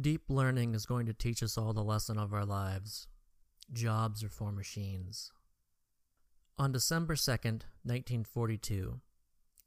Deep 0.00 0.22
learning 0.30 0.74
is 0.74 0.86
going 0.86 1.04
to 1.04 1.12
teach 1.12 1.42
us 1.42 1.58
all 1.58 1.74
the 1.74 1.84
lesson 1.84 2.16
of 2.18 2.32
our 2.32 2.46
lives. 2.46 3.08
Jobs 3.74 4.24
are 4.24 4.30
for 4.30 4.50
machines. 4.50 5.30
On 6.56 6.72
December 6.72 7.14
2nd, 7.14 7.64
1942, 7.84 9.00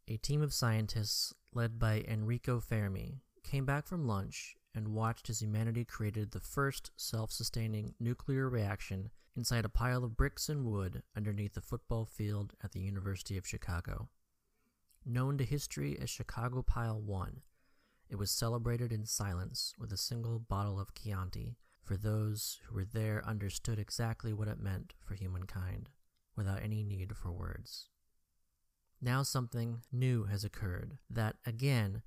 a 0.08 0.18
team 0.18 0.42
of 0.42 0.52
scientists 0.52 1.32
led 1.54 1.78
by 1.78 2.04
Enrico 2.08 2.60
Fermi 2.60 3.22
came 3.44 3.66
back 3.66 3.86
from 3.86 4.08
lunch 4.08 4.56
and 4.74 4.96
watched 4.96 5.30
as 5.30 5.44
humanity 5.44 5.86
created 5.86 6.32
the 6.32 6.40
first 6.40 6.90
self 6.98 7.32
sustaining 7.32 7.94
nuclear 8.00 8.50
reaction 8.50 9.12
inside 9.36 9.64
a 9.64 9.70
pile 9.70 10.04
of 10.04 10.18
bricks 10.18 10.50
and 10.50 10.66
wood 10.66 11.04
underneath 11.16 11.56
a 11.56 11.62
football 11.62 12.04
field 12.04 12.54
at 12.64 12.72
the 12.72 12.82
University 12.82 13.38
of 13.38 13.46
Chicago. 13.46 14.10
Known 15.06 15.38
to 15.38 15.46
history 15.46 16.00
as 16.02 16.10
Chicago 16.10 16.64
Pile 16.64 17.00
1, 17.00 17.42
it 18.10 18.18
was 18.18 18.32
celebrated 18.32 18.92
in 18.92 19.06
silence 19.06 19.74
with 19.80 19.92
a 19.92 19.98
single 19.98 20.40
bottle 20.40 20.80
of 20.80 20.94
Chianti, 20.94 21.58
for 21.84 21.98
those 21.98 22.60
who 22.66 22.76
were 22.76 22.86
there 22.86 23.24
understood 23.26 23.80
exactly 23.80 24.34
what 24.34 24.48
it 24.48 24.60
meant 24.60 24.94
for 25.04 25.16
humankind, 25.16 25.90
without 26.36 26.62
any 26.64 26.84
need 26.84 27.16
for 27.16 27.32
words. 27.32 27.90
Now 29.02 29.24
something 29.24 29.82
new 29.92 30.26
has 30.26 30.44
occurred 30.44 30.98
that, 31.10 31.36
again, 31.46 32.02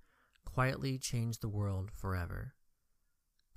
quietly 0.45 0.99
changed 0.99 1.43
the 1.43 1.49
world 1.49 1.91
forever. 1.93 2.55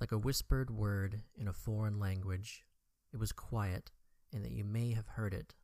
Like 0.00 0.12
a 0.12 0.18
whispered 0.18 0.70
word 0.70 1.22
in 1.36 1.48
a 1.48 1.52
foreign 1.52 1.98
language, 1.98 2.64
it 3.12 3.18
was 3.18 3.32
quiet 3.32 3.90
in 4.32 4.42
that 4.42 4.52
you 4.52 4.64
may 4.64 4.92
have 4.92 5.08
heard 5.08 5.34
it, 5.34 5.54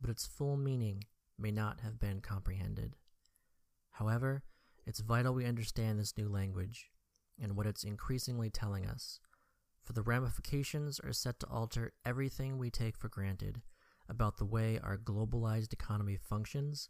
but 0.00 0.10
its 0.10 0.26
full 0.26 0.56
meaning 0.56 1.04
may 1.38 1.50
not 1.50 1.80
have 1.80 1.98
been 1.98 2.20
comprehended. 2.20 2.96
However, 3.92 4.42
it's 4.88 5.00
vital 5.00 5.34
we 5.34 5.44
understand 5.44 6.00
this 6.00 6.16
new 6.16 6.30
language 6.30 6.90
and 7.38 7.54
what 7.54 7.66
it's 7.66 7.84
increasingly 7.84 8.48
telling 8.48 8.86
us, 8.86 9.20
for 9.84 9.92
the 9.92 10.02
ramifications 10.02 10.98
are 10.98 11.12
set 11.12 11.38
to 11.40 11.46
alter 11.46 11.92
everything 12.06 12.56
we 12.56 12.70
take 12.70 12.96
for 12.96 13.10
granted 13.10 13.60
about 14.08 14.38
the 14.38 14.46
way 14.46 14.80
our 14.82 14.96
globalized 14.96 15.74
economy 15.74 16.16
functions 16.16 16.88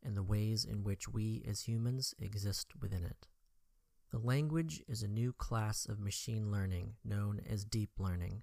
and 0.00 0.16
the 0.16 0.22
ways 0.22 0.64
in 0.64 0.84
which 0.84 1.08
we 1.08 1.42
as 1.44 1.62
humans 1.62 2.14
exist 2.20 2.68
within 2.80 3.02
it. 3.02 3.26
The 4.12 4.18
language 4.18 4.80
is 4.86 5.02
a 5.02 5.08
new 5.08 5.32
class 5.32 5.86
of 5.86 5.98
machine 5.98 6.52
learning 6.52 6.94
known 7.04 7.40
as 7.50 7.64
deep 7.64 7.90
learning, 7.98 8.42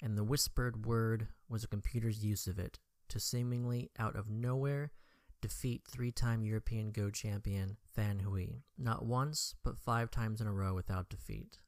and 0.00 0.16
the 0.16 0.24
whispered 0.24 0.86
word 0.86 1.26
was 1.48 1.64
a 1.64 1.68
computer's 1.68 2.24
use 2.24 2.46
of 2.46 2.60
it 2.60 2.78
to 3.08 3.18
seemingly 3.18 3.90
out 3.98 4.14
of 4.14 4.30
nowhere 4.30 4.92
defeat 5.40 5.82
three 5.88 6.12
time 6.12 6.42
European 6.42 6.90
Go 6.90 7.10
champion 7.10 7.76
Fan 7.94 8.20
Hui, 8.20 8.62
not 8.78 9.04
once, 9.04 9.54
but 9.64 9.78
five 9.78 10.10
times 10.10 10.40
in 10.40 10.46
a 10.46 10.52
row 10.52 10.74
without 10.74 11.08
defeat. 11.08 11.58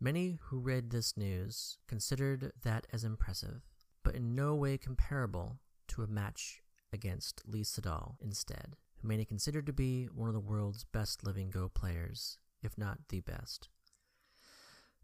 Many 0.00 0.38
who 0.44 0.58
read 0.58 0.90
this 0.90 1.16
news 1.16 1.78
considered 1.86 2.52
that 2.62 2.86
as 2.92 3.04
impressive, 3.04 3.62
but 4.02 4.14
in 4.14 4.34
no 4.34 4.54
way 4.54 4.78
comparable 4.78 5.58
to 5.88 6.02
a 6.02 6.06
match 6.06 6.62
against 6.92 7.42
Lee 7.46 7.64
Sedol 7.64 8.14
instead, 8.20 8.76
who 9.00 9.08
many 9.08 9.24
consider 9.24 9.62
to 9.62 9.72
be 9.72 10.06
one 10.06 10.28
of 10.28 10.34
the 10.34 10.40
world's 10.40 10.84
best 10.84 11.24
living 11.24 11.50
Go 11.50 11.68
players, 11.68 12.38
if 12.62 12.78
not 12.78 12.98
the 13.08 13.20
best. 13.20 13.68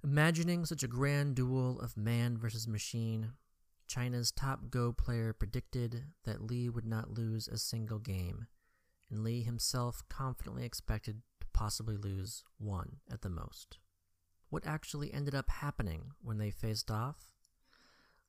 Imagining 0.02 0.64
such 0.64 0.82
a 0.82 0.88
grand 0.88 1.34
duel 1.34 1.80
of 1.80 1.96
man 1.96 2.38
versus 2.38 2.68
machine 2.68 3.32
China's 3.86 4.30
top 4.30 4.70
Go 4.70 4.92
player 4.92 5.32
predicted 5.32 6.04
that 6.24 6.42
Lee 6.42 6.68
would 6.68 6.86
not 6.86 7.10
lose 7.10 7.48
a 7.48 7.58
single 7.58 7.98
game, 7.98 8.46
and 9.10 9.22
Lee 9.22 9.42
himself 9.42 10.02
confidently 10.08 10.64
expected 10.64 11.22
to 11.40 11.46
possibly 11.52 11.96
lose 11.96 12.44
one 12.58 12.96
at 13.10 13.22
the 13.22 13.28
most. 13.28 13.78
What 14.50 14.66
actually 14.66 15.12
ended 15.12 15.34
up 15.34 15.50
happening 15.50 16.12
when 16.22 16.38
they 16.38 16.50
faced 16.50 16.90
off? 16.90 17.32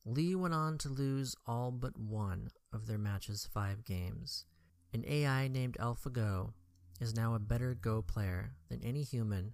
Lee 0.06 0.36
went 0.36 0.54
on 0.54 0.78
to 0.80 0.90
lose 0.90 1.36
all 1.46 1.72
but 1.72 1.98
one 1.98 2.50
of 2.72 2.88
their 2.88 2.98
match's 2.98 3.48
five 3.52 3.84
games. 3.84 4.46
An 4.94 5.04
AI 5.06 5.48
named 5.48 5.78
AlphaGo 5.80 6.54
is 7.02 7.16
now 7.16 7.36
a 7.36 7.40
better 7.40 7.74
Go 7.74 8.02
player 8.02 8.54
than 8.70 8.82
any 8.82 9.04
human 9.04 9.54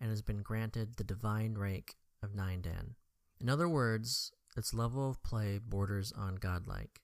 and 0.00 0.10
has 0.10 0.22
been 0.22 0.42
granted 0.42 0.96
the 0.96 1.04
divine 1.04 1.54
rank 1.56 1.96
of 2.22 2.34
9 2.34 2.60
Dan. 2.60 2.94
In 3.40 3.48
other 3.48 3.68
words, 3.68 4.32
its 4.56 4.74
level 4.74 5.10
of 5.10 5.22
play 5.22 5.58
borders 5.58 6.12
on 6.12 6.36
godlike. 6.36 7.02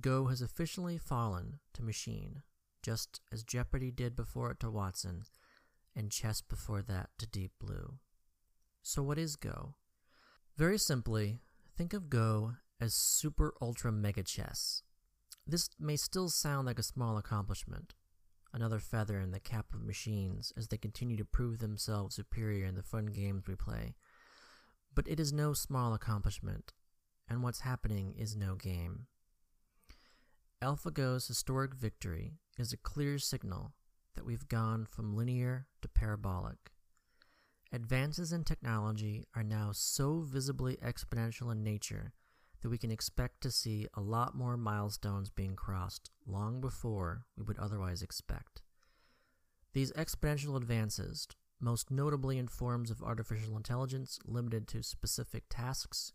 Go 0.00 0.26
has 0.26 0.42
officially 0.42 0.98
fallen 0.98 1.60
to 1.72 1.82
machine, 1.82 2.42
just 2.82 3.20
as 3.32 3.42
Jeopardy 3.42 3.90
did 3.90 4.14
before 4.14 4.50
it 4.50 4.60
to 4.60 4.70
Watson, 4.70 5.22
and 5.94 6.12
chess 6.12 6.42
before 6.42 6.82
that 6.82 7.08
to 7.18 7.26
Deep 7.26 7.52
Blue. 7.58 7.94
So, 8.82 9.02
what 9.02 9.18
is 9.18 9.36
Go? 9.36 9.74
Very 10.56 10.78
simply, 10.78 11.38
think 11.76 11.94
of 11.94 12.10
Go 12.10 12.52
as 12.80 12.94
super 12.94 13.54
ultra 13.60 13.90
mega 13.90 14.22
chess. 14.22 14.82
This 15.46 15.70
may 15.78 15.96
still 15.96 16.28
sound 16.28 16.66
like 16.66 16.78
a 16.78 16.82
small 16.84 17.16
accomplishment, 17.16 17.94
another 18.52 18.78
feather 18.78 19.18
in 19.20 19.30
the 19.30 19.40
cap 19.40 19.66
of 19.72 19.82
machines 19.82 20.52
as 20.56 20.68
they 20.68 20.76
continue 20.76 21.16
to 21.16 21.24
prove 21.24 21.58
themselves 21.58 22.16
superior 22.16 22.66
in 22.66 22.74
the 22.74 22.82
fun 22.82 23.06
games 23.06 23.44
we 23.46 23.54
play. 23.54 23.94
But 24.96 25.06
it 25.06 25.20
is 25.20 25.32
no 25.32 25.52
small 25.52 25.94
accomplishment, 25.94 26.72
and 27.28 27.42
what's 27.42 27.60
happening 27.60 28.14
is 28.18 28.34
no 28.34 28.56
game. 28.56 29.06
AlphaGo's 30.62 31.28
historic 31.28 31.74
victory 31.74 32.32
is 32.58 32.72
a 32.72 32.78
clear 32.78 33.18
signal 33.18 33.74
that 34.14 34.24
we've 34.24 34.48
gone 34.48 34.86
from 34.86 35.14
linear 35.14 35.66
to 35.82 35.88
parabolic. 35.88 36.72
Advances 37.72 38.32
in 38.32 38.42
technology 38.42 39.26
are 39.34 39.42
now 39.42 39.70
so 39.72 40.20
visibly 40.20 40.76
exponential 40.76 41.52
in 41.52 41.62
nature 41.62 42.14
that 42.62 42.70
we 42.70 42.78
can 42.78 42.90
expect 42.90 43.42
to 43.42 43.50
see 43.50 43.86
a 43.94 44.00
lot 44.00 44.34
more 44.34 44.56
milestones 44.56 45.28
being 45.28 45.54
crossed 45.56 46.10
long 46.26 46.60
before 46.60 47.26
we 47.36 47.44
would 47.44 47.58
otherwise 47.58 48.00
expect. 48.00 48.62
These 49.74 49.92
exponential 49.92 50.56
advances 50.56 51.28
most 51.60 51.90
notably 51.90 52.38
in 52.38 52.48
forms 52.48 52.90
of 52.90 53.02
artificial 53.02 53.56
intelligence 53.56 54.18
limited 54.24 54.68
to 54.68 54.82
specific 54.82 55.44
tasks, 55.48 56.12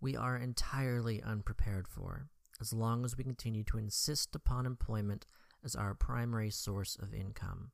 we 0.00 0.16
are 0.16 0.36
entirely 0.36 1.22
unprepared 1.22 1.88
for, 1.88 2.28
as 2.60 2.72
long 2.72 3.04
as 3.04 3.16
we 3.16 3.24
continue 3.24 3.64
to 3.64 3.78
insist 3.78 4.34
upon 4.34 4.66
employment 4.66 5.26
as 5.64 5.74
our 5.74 5.94
primary 5.94 6.50
source 6.50 6.96
of 7.00 7.14
income. 7.14 7.70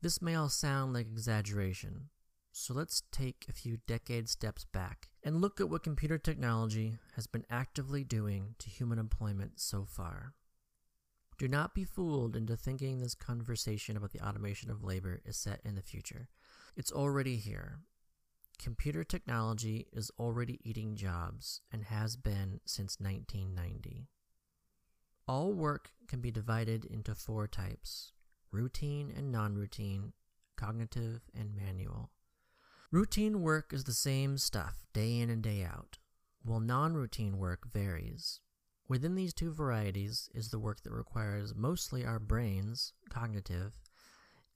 This 0.00 0.22
may 0.22 0.34
all 0.34 0.48
sound 0.48 0.92
like 0.92 1.06
exaggeration, 1.06 2.10
so 2.52 2.72
let's 2.72 3.02
take 3.10 3.44
a 3.48 3.52
few 3.52 3.78
decade 3.86 4.28
steps 4.28 4.64
back 4.64 5.08
and 5.22 5.40
look 5.40 5.60
at 5.60 5.68
what 5.68 5.82
computer 5.82 6.16
technology 6.16 6.98
has 7.16 7.26
been 7.26 7.44
actively 7.50 8.04
doing 8.04 8.54
to 8.58 8.70
human 8.70 8.98
employment 8.98 9.58
so 9.60 9.84
far. 9.84 10.34
Do 11.38 11.48
not 11.48 11.74
be 11.74 11.84
fooled 11.84 12.34
into 12.34 12.56
thinking 12.56 12.98
this 12.98 13.14
conversation 13.14 13.96
about 13.96 14.12
the 14.12 14.26
automation 14.26 14.70
of 14.70 14.82
labor 14.82 15.20
is 15.24 15.36
set 15.36 15.60
in 15.64 15.74
the 15.74 15.82
future. 15.82 16.28
It's 16.76 16.92
already 16.92 17.36
here. 17.36 17.80
Computer 18.58 19.04
technology 19.04 19.86
is 19.92 20.10
already 20.18 20.60
eating 20.64 20.96
jobs 20.96 21.60
and 21.70 21.84
has 21.84 22.16
been 22.16 22.60
since 22.64 22.98
1990. 22.98 24.08
All 25.28 25.52
work 25.52 25.90
can 26.08 26.20
be 26.20 26.30
divided 26.30 26.84
into 26.86 27.14
four 27.14 27.46
types 27.46 28.12
routine 28.50 29.12
and 29.14 29.30
non 29.30 29.54
routine, 29.54 30.14
cognitive 30.56 31.20
and 31.34 31.54
manual. 31.54 32.10
Routine 32.90 33.42
work 33.42 33.74
is 33.74 33.84
the 33.84 33.92
same 33.92 34.38
stuff 34.38 34.86
day 34.94 35.18
in 35.18 35.28
and 35.28 35.42
day 35.42 35.62
out, 35.64 35.98
while 36.42 36.60
non 36.60 36.94
routine 36.94 37.36
work 37.36 37.70
varies. 37.70 38.40
Within 38.88 39.16
these 39.16 39.34
two 39.34 39.52
varieties 39.52 40.30
is 40.32 40.50
the 40.50 40.60
work 40.60 40.82
that 40.84 40.92
requires 40.92 41.54
mostly 41.56 42.04
our 42.04 42.20
brains, 42.20 42.92
cognitive, 43.10 43.80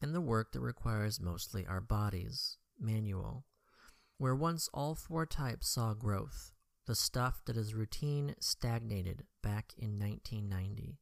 and 0.01 0.15
the 0.15 0.21
work 0.21 0.53
that 0.53 0.61
requires 0.61 1.21
mostly 1.21 1.67
our 1.67 1.81
bodies, 1.81 2.57
manual. 2.79 3.45
Where 4.19 4.37
once 4.37 4.69
all 4.73 4.95
four 4.95 5.27
types 5.27 5.69
saw 5.69 5.95
growth, 5.95 6.53
the 6.87 6.95
stuff 6.95 7.43
that 7.47 7.57
is 7.57 7.75
routine 7.75 8.35
stagnated 8.39 9.25
back 9.43 9.73
in 9.77 9.99
1990. 9.99 10.99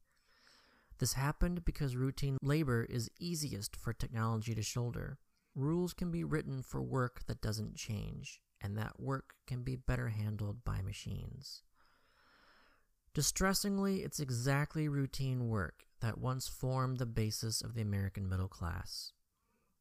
This 0.97 1.13
happened 1.13 1.63
because 1.63 1.95
routine 1.95 2.37
labor 2.41 2.83
is 2.83 3.11
easiest 3.19 3.75
for 3.75 3.93
technology 3.93 4.55
to 4.55 4.63
shoulder. 4.63 5.19
Rules 5.55 5.93
can 5.93 6.11
be 6.11 6.23
written 6.23 6.63
for 6.63 6.81
work 6.81 7.21
that 7.27 7.41
doesn't 7.41 7.75
change, 7.75 8.41
and 8.59 8.77
that 8.77 8.99
work 8.99 9.35
can 9.45 9.63
be 9.63 9.75
better 9.75 10.09
handled 10.09 10.63
by 10.65 10.81
machines. 10.81 11.61
Distressingly, 13.13 14.03
it's 14.03 14.19
exactly 14.19 14.87
routine 14.87 15.47
work 15.47 15.85
that 15.99 16.19
once 16.19 16.47
formed 16.47 16.99
the 16.99 17.05
basis 17.05 17.61
of 17.61 17.73
the 17.73 17.81
American 17.81 18.29
middle 18.29 18.47
class. 18.47 19.11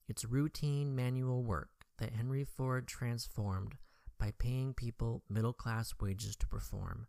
It's 0.09 0.25
routine 0.25 0.97
manual 0.97 1.45
work 1.45 1.71
that 1.99 2.15
Henry 2.15 2.45
Ford 2.45 2.89
transformed 2.89 3.77
by 4.19 4.33
paying 4.39 4.73
people 4.75 5.23
middle 5.29 5.53
class 5.53 5.95
wages 6.01 6.37
to 6.37 6.47
perform. 6.47 7.07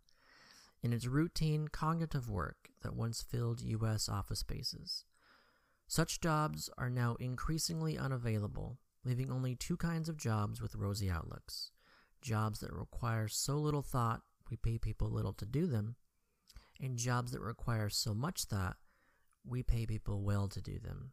And 0.82 0.92
it's 0.94 1.06
routine 1.06 1.68
cognitive 1.68 2.28
work 2.28 2.70
that 2.82 2.94
once 2.94 3.22
filled 3.22 3.60
U.S. 3.62 4.08
office 4.08 4.40
spaces. 4.40 5.04
Such 5.86 6.20
jobs 6.20 6.70
are 6.78 6.90
now 6.90 7.16
increasingly 7.18 7.98
unavailable 7.98 8.78
leaving 9.04 9.32
only 9.32 9.54
two 9.54 9.76
kinds 9.76 10.08
of 10.08 10.16
jobs 10.16 10.60
with 10.60 10.74
rosy 10.74 11.10
outlooks 11.10 11.70
jobs 12.20 12.60
that 12.60 12.72
require 12.72 13.28
so 13.28 13.56
little 13.56 13.82
thought 13.82 14.20
we 14.50 14.56
pay 14.56 14.78
people 14.78 15.08
little 15.08 15.32
to 15.32 15.46
do 15.46 15.66
them, 15.66 15.96
and 16.80 16.96
jobs 16.96 17.32
that 17.32 17.40
require 17.40 17.88
so 17.88 18.14
much 18.14 18.44
thought 18.44 18.76
we 19.46 19.62
pay 19.62 19.86
people 19.86 20.22
well 20.22 20.48
to 20.48 20.60
do 20.60 20.78
them. 20.78 21.12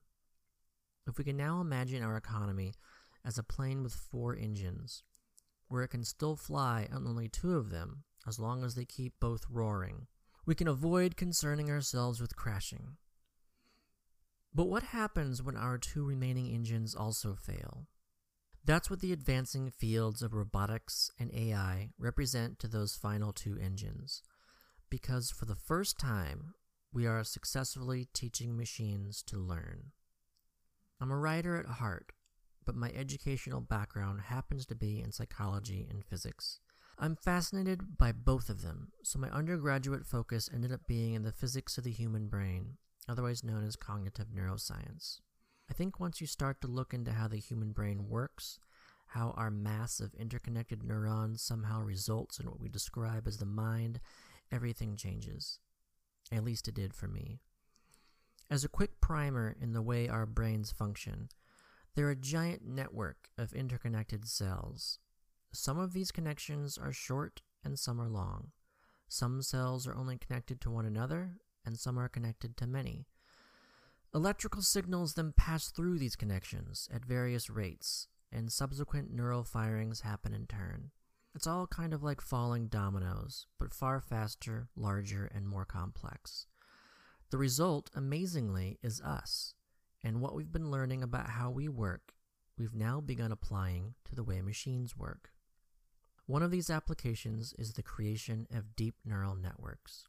If 1.07 1.17
we 1.17 1.23
can 1.23 1.37
now 1.37 1.61
imagine 1.61 2.03
our 2.03 2.17
economy 2.17 2.73
as 3.25 3.37
a 3.37 3.43
plane 3.43 3.83
with 3.83 3.93
four 3.93 4.35
engines, 4.35 5.03
where 5.67 5.83
it 5.83 5.89
can 5.89 6.03
still 6.03 6.35
fly 6.35 6.87
on 6.91 7.07
only 7.07 7.27
two 7.27 7.55
of 7.55 7.69
them 7.69 8.03
as 8.27 8.39
long 8.39 8.63
as 8.63 8.75
they 8.75 8.85
keep 8.85 9.13
both 9.19 9.45
roaring, 9.49 10.07
we 10.45 10.55
can 10.55 10.67
avoid 10.67 11.17
concerning 11.17 11.69
ourselves 11.69 12.21
with 12.21 12.35
crashing. 12.35 12.97
But 14.53 14.69
what 14.69 14.83
happens 14.83 15.43
when 15.43 15.55
our 15.55 15.77
two 15.77 16.03
remaining 16.03 16.47
engines 16.53 16.95
also 16.95 17.35
fail? 17.35 17.87
That's 18.65 18.89
what 18.89 18.99
the 18.99 19.13
advancing 19.13 19.69
fields 19.69 20.21
of 20.21 20.33
robotics 20.33 21.09
and 21.19 21.33
AI 21.33 21.91
represent 21.97 22.59
to 22.59 22.67
those 22.67 22.95
final 22.95 23.31
two 23.31 23.57
engines. 23.61 24.23
Because 24.89 25.31
for 25.31 25.45
the 25.45 25.55
first 25.55 25.97
time, 25.99 26.53
we 26.93 27.05
are 27.05 27.23
successfully 27.23 28.07
teaching 28.13 28.55
machines 28.55 29.21
to 29.23 29.37
learn. 29.37 29.91
I'm 31.01 31.11
a 31.11 31.17
writer 31.17 31.57
at 31.57 31.65
heart, 31.65 32.13
but 32.65 32.75
my 32.75 32.91
educational 32.91 33.61
background 33.61 34.21
happens 34.21 34.65
to 34.67 34.75
be 34.75 35.01
in 35.01 35.11
psychology 35.11 35.85
and 35.89 36.05
physics. 36.05 36.59
I'm 36.97 37.15
fascinated 37.15 37.97
by 37.97 38.11
both 38.11 38.49
of 38.49 38.63
them, 38.63 38.91
so 39.03 39.19
my 39.19 39.29
undergraduate 39.29 40.05
focus 40.05 40.49
ended 40.51 40.71
up 40.71 40.87
being 40.87 41.13
in 41.13 41.23
the 41.23 41.31
physics 41.31 41.77
of 41.77 41.83
the 41.83 41.91
human 41.91 42.27
brain, 42.27 42.77
otherwise 43.07 43.43
known 43.43 43.65
as 43.65 43.75
cognitive 43.75 44.27
neuroscience. 44.29 45.19
I 45.69 45.73
think 45.73 45.99
once 45.99 46.19
you 46.21 46.27
start 46.27 46.61
to 46.61 46.67
look 46.67 46.93
into 46.93 47.11
how 47.11 47.27
the 47.27 47.37
human 47.37 47.73
brain 47.73 48.07
works, 48.07 48.57
how 49.07 49.33
our 49.37 49.51
mass 49.51 49.99
of 49.99 50.13
interconnected 50.15 50.83
neurons 50.83 51.41
somehow 51.41 51.81
results 51.81 52.39
in 52.39 52.47
what 52.47 52.59
we 52.59 52.69
describe 52.69 53.27
as 53.27 53.37
the 53.37 53.45
mind, 53.45 53.99
everything 54.51 54.95
changes. 54.95 55.59
At 56.31 56.43
least 56.43 56.67
it 56.67 56.75
did 56.75 56.93
for 56.93 57.07
me. 57.07 57.39
As 58.49 58.63
a 58.63 58.69
quick 58.69 59.01
primer 59.01 59.55
in 59.59 59.73
the 59.73 59.81
way 59.81 60.07
our 60.07 60.25
brains 60.25 60.71
function, 60.71 61.29
they're 61.95 62.09
a 62.09 62.15
giant 62.15 62.65
network 62.65 63.29
of 63.37 63.53
interconnected 63.53 64.27
cells. 64.27 64.99
Some 65.51 65.79
of 65.79 65.93
these 65.93 66.11
connections 66.11 66.77
are 66.77 66.93
short 66.93 67.41
and 67.63 67.77
some 67.77 67.99
are 67.99 68.09
long. 68.09 68.51
Some 69.09 69.41
cells 69.41 69.87
are 69.87 69.95
only 69.95 70.17
connected 70.17 70.59
to 70.61 70.69
one 70.69 70.85
another, 70.85 71.37
and 71.65 71.79
some 71.79 71.97
are 71.97 72.09
connected 72.09 72.57
to 72.57 72.67
many. 72.67 73.07
Electrical 74.13 74.61
signals 74.61 75.13
then 75.13 75.33
pass 75.35 75.69
through 75.69 75.97
these 75.97 76.15
connections 76.15 76.89
at 76.93 77.05
various 77.05 77.49
rates, 77.49 78.07
and 78.31 78.51
subsequent 78.51 79.13
neural 79.13 79.43
firings 79.43 80.01
happen 80.01 80.33
in 80.33 80.45
turn. 80.45 80.91
It's 81.37 81.45
all 81.45 81.67
kind 81.67 81.93
of 81.93 82.01
like 82.01 82.19
falling 82.19 82.65
dominoes, 82.65 83.45
but 83.59 83.71
far 83.71 84.01
faster, 84.01 84.69
larger, 84.75 85.29
and 85.31 85.47
more 85.47 85.65
complex. 85.65 86.47
The 87.29 87.37
result, 87.37 87.91
amazingly, 87.93 88.79
is 88.81 89.01
us, 89.01 89.53
and 90.03 90.19
what 90.19 90.33
we've 90.33 90.51
been 90.51 90.71
learning 90.71 91.03
about 91.03 91.29
how 91.29 91.51
we 91.51 91.67
work, 91.67 92.15
we've 92.57 92.73
now 92.73 93.01
begun 93.01 93.31
applying 93.31 93.93
to 94.05 94.15
the 94.15 94.23
way 94.23 94.41
machines 94.41 94.97
work. 94.97 95.29
One 96.25 96.41
of 96.41 96.49
these 96.49 96.71
applications 96.71 97.53
is 97.59 97.73
the 97.73 97.83
creation 97.83 98.47
of 98.51 98.75
deep 98.75 98.95
neural 99.05 99.35
networks, 99.35 100.07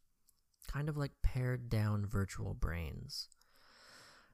kind 0.66 0.88
of 0.88 0.96
like 0.96 1.12
pared 1.22 1.68
down 1.68 2.06
virtual 2.06 2.54
brains. 2.54 3.28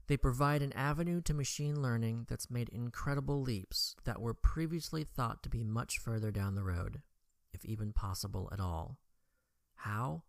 They 0.07 0.17
provide 0.19 0.61
an 0.61 0.73
avenue 0.75 1.23
to 1.23 1.33
machine 1.33 1.81
learning 1.81 2.27
that's 2.29 2.51
made 2.51 2.69
incredible 2.69 3.41
leaps 3.41 3.97
that 4.05 4.21
were 4.21 4.35
previously 4.35 5.03
thought 5.03 5.43
to 5.43 5.49
be 5.49 5.65
much 5.65 5.99
further 5.99 6.31
down 6.31 6.55
the 6.55 6.63
road, 6.63 7.01
if 7.55 7.65
even 7.65 7.93
possible 7.93 8.51
at 8.53 8.61
all. 8.61 8.99
How? 9.77 10.25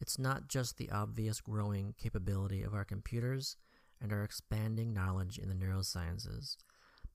It's 0.00 0.18
not 0.18 0.46
just 0.46 0.76
the 0.76 0.90
obvious 0.90 1.40
growing 1.40 1.94
capability 1.98 2.62
of 2.62 2.74
our 2.74 2.84
computers 2.84 3.56
and 4.00 4.12
our 4.12 4.22
expanding 4.22 4.94
knowledge 4.94 5.38
in 5.38 5.48
the 5.48 5.54
neurosciences, 5.56 6.56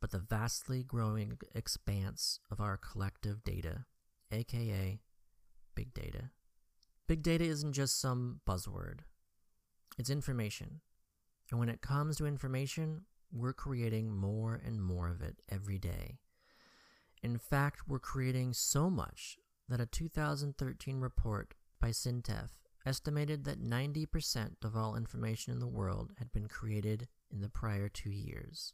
but 0.01 0.11
the 0.11 0.19
vastly 0.19 0.83
growing 0.83 1.37
expanse 1.55 2.39
of 2.51 2.59
our 2.59 2.75
collective 2.75 3.45
data, 3.45 3.85
aka 4.29 4.99
big 5.73 5.93
data. 5.93 6.31
Big 7.07 7.23
data 7.23 7.45
isn't 7.45 7.71
just 7.71 8.01
some 8.01 8.41
buzzword, 8.45 8.99
it's 9.97 10.09
information 10.09 10.81
and 11.49 11.59
when 11.59 11.69
it 11.69 11.81
comes 11.81 12.17
to 12.17 12.25
information, 12.25 13.01
we're 13.31 13.53
creating 13.53 14.15
more 14.15 14.61
and 14.65 14.81
more 14.81 15.09
of 15.09 15.21
it 15.21 15.41
every 15.49 15.79
day. 15.79 16.19
In 17.21 17.37
fact, 17.37 17.87
we're 17.87 17.99
creating 17.99 18.53
so 18.53 18.89
much 18.89 19.37
that 19.69 19.79
a 19.79 19.85
2013 19.85 20.99
report 20.99 21.53
by 21.79 21.89
SINTEF 21.89 22.49
estimated 22.85 23.45
that 23.45 23.63
90% 23.63 24.63
of 24.63 24.75
all 24.75 24.95
information 24.95 25.53
in 25.53 25.59
the 25.59 25.67
world 25.67 26.11
had 26.19 26.31
been 26.31 26.47
created 26.47 27.07
in 27.31 27.41
the 27.41 27.49
prior 27.49 27.87
two 27.87 28.11
years. 28.11 28.73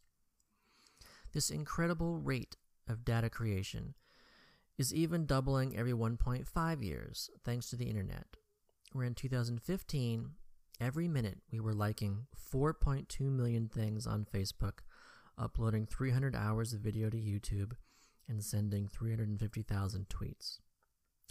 This 1.31 1.50
incredible 1.51 2.18
rate 2.18 2.57
of 2.88 3.06
data 3.06 3.30
creation 3.30 3.94
is 4.77 4.94
even 4.94 5.25
doubling 5.25 5.77
every 5.77 5.94
1.5 5.94 6.83
years 6.83 7.30
thanks 7.44 7.69
to 7.69 7.75
the 7.75 7.89
internet, 7.89 8.38
where 8.94 9.06
in 9.06 9.13
2015 9.13 10.31
Every 10.81 11.10
minute, 11.10 11.40
we 11.52 11.60
were 11.60 11.74
liking 11.74 12.28
4.2 12.54 13.20
million 13.20 13.68
things 13.68 14.08
on 14.08 14.26
Facebook, 14.34 14.80
uploading 15.38 15.86
300 15.86 16.34
hours 16.34 16.72
of 16.72 16.80
video 16.80 17.10
to 17.10 17.18
YouTube, 17.18 17.74
and 18.30 18.42
sending 18.42 18.88
350,000 18.88 20.08
tweets. 20.08 20.60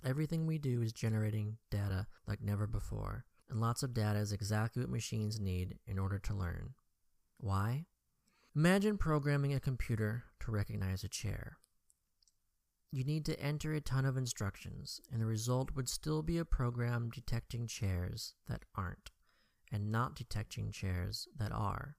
Everything 0.04 0.46
we 0.46 0.58
do 0.58 0.82
is 0.82 0.92
generating 0.92 1.56
data 1.70 2.06
like 2.26 2.42
never 2.42 2.66
before, 2.66 3.24
and 3.48 3.58
lots 3.58 3.82
of 3.82 3.94
data 3.94 4.18
is 4.18 4.32
exactly 4.32 4.82
what 4.82 4.90
machines 4.90 5.40
need 5.40 5.78
in 5.86 5.98
order 5.98 6.18
to 6.18 6.34
learn. 6.34 6.74
Why? 7.38 7.86
Imagine 8.54 8.98
programming 8.98 9.54
a 9.54 9.60
computer 9.60 10.24
to 10.40 10.50
recognize 10.50 11.04
a 11.04 11.08
chair. 11.08 11.56
You 12.92 13.02
need 13.02 13.24
to 13.24 13.40
enter 13.40 13.72
a 13.72 13.80
ton 13.80 14.04
of 14.04 14.18
instructions, 14.18 15.00
and 15.10 15.22
the 15.22 15.26
result 15.26 15.74
would 15.74 15.88
still 15.88 16.20
be 16.20 16.36
a 16.36 16.44
program 16.44 17.08
detecting 17.08 17.66
chairs 17.66 18.34
that 18.46 18.66
aren't 18.74 19.10
and 19.72 19.92
not 19.92 20.14
detecting 20.14 20.70
chairs 20.70 21.28
that 21.36 21.52
are. 21.52 21.96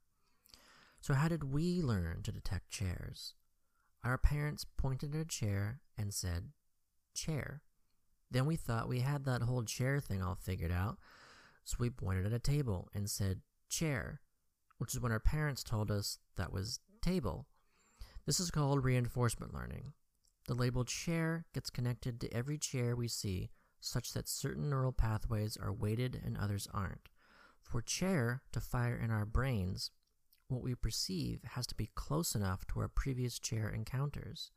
So, 1.01 1.13
how 1.13 1.27
did 1.27 1.45
we 1.45 1.81
learn 1.81 2.21
to 2.24 2.31
detect 2.31 2.69
chairs? 2.69 3.33
Our 4.04 4.18
parents 4.18 4.66
pointed 4.77 5.16
at 5.16 5.21
a 5.21 5.25
chair 5.25 5.81
and 5.98 6.13
said, 6.13 6.51
Chair. 7.13 7.62
Then 8.32 8.46
we 8.46 8.55
thought 8.55 8.88
we 8.88 9.00
had 9.00 9.25
that 9.25 9.41
whole 9.41 9.63
chair 9.63 10.00
thing 10.00 10.22
all 10.22 10.36
figured 10.36 10.72
out, 10.72 10.98
so 11.63 11.77
we 11.79 11.89
pointed 11.89 12.25
at 12.25 12.34
a 12.34 12.39
table 12.39 12.89
and 12.93 13.10
said, 13.10 13.41
Chair, 13.70 14.22
which 14.77 14.93
is 14.93 15.00
when 15.00 15.12
our 15.12 15.20
parents 15.20 15.63
told 15.63 15.91
us 15.91 16.20
that 16.38 16.53
was 16.53 16.79
table. 17.01 17.48
This 18.25 18.39
is 18.39 18.51
called 18.51 18.84
reinforcement 18.84 19.53
learning. 19.53 19.93
The 20.48 20.53
label 20.53 20.84
chair 20.84 21.46
gets 21.53 21.70
connected 21.70 22.20
to 22.22 22.34
every 22.34 22.58
chair 22.58 22.96
we 22.96 23.08
see, 23.08 23.50
such 23.82 24.13
that 24.13 24.27
certain 24.27 24.70
neural 24.70 24.91
pathways 24.91 25.58
are 25.58 25.74
weighted 25.74 26.20
and 26.24 26.38
others 26.38 26.67
aren't. 26.74 27.10
For 27.69 27.83
chair 27.83 28.41
to 28.51 28.59
fire 28.59 28.97
in 28.97 29.11
our 29.11 29.25
brains, 29.25 29.91
what 30.47 30.63
we 30.63 30.73
perceive 30.73 31.41
has 31.51 31.67
to 31.67 31.75
be 31.75 31.91
close 31.93 32.33
enough 32.33 32.65
to 32.67 32.79
our 32.79 32.88
previous 32.88 33.38
chair 33.38 33.69
encounters. 33.69 34.49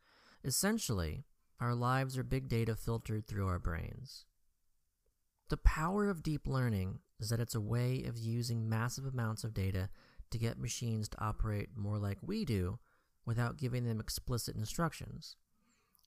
Essentially, 0.43 1.27
our 1.61 1.75
lives 1.75 2.17
are 2.17 2.23
big 2.23 2.49
data 2.49 2.75
filtered 2.75 3.27
through 3.27 3.49
our 3.49 3.59
brains. 3.59 4.25
The 5.51 5.59
power 5.59 6.09
of 6.09 6.23
deep 6.23 6.47
learning 6.47 7.01
is 7.21 7.29
that 7.29 7.39
it's 7.39 7.55
a 7.55 7.61
way 7.61 8.03
of 8.05 8.17
using 8.17 8.67
massive 8.67 9.05
amounts 9.05 9.45
of 9.45 9.53
data 9.53 9.91
to 10.31 10.39
get 10.39 10.59
machines 10.59 11.07
to 11.11 11.23
operate 11.23 11.77
more 11.77 11.99
like 11.99 12.17
we 12.23 12.47
do 12.47 12.79
without 13.27 13.59
giving 13.59 13.85
them 13.85 14.01
explicit 14.01 14.57
instructions. 14.57 15.37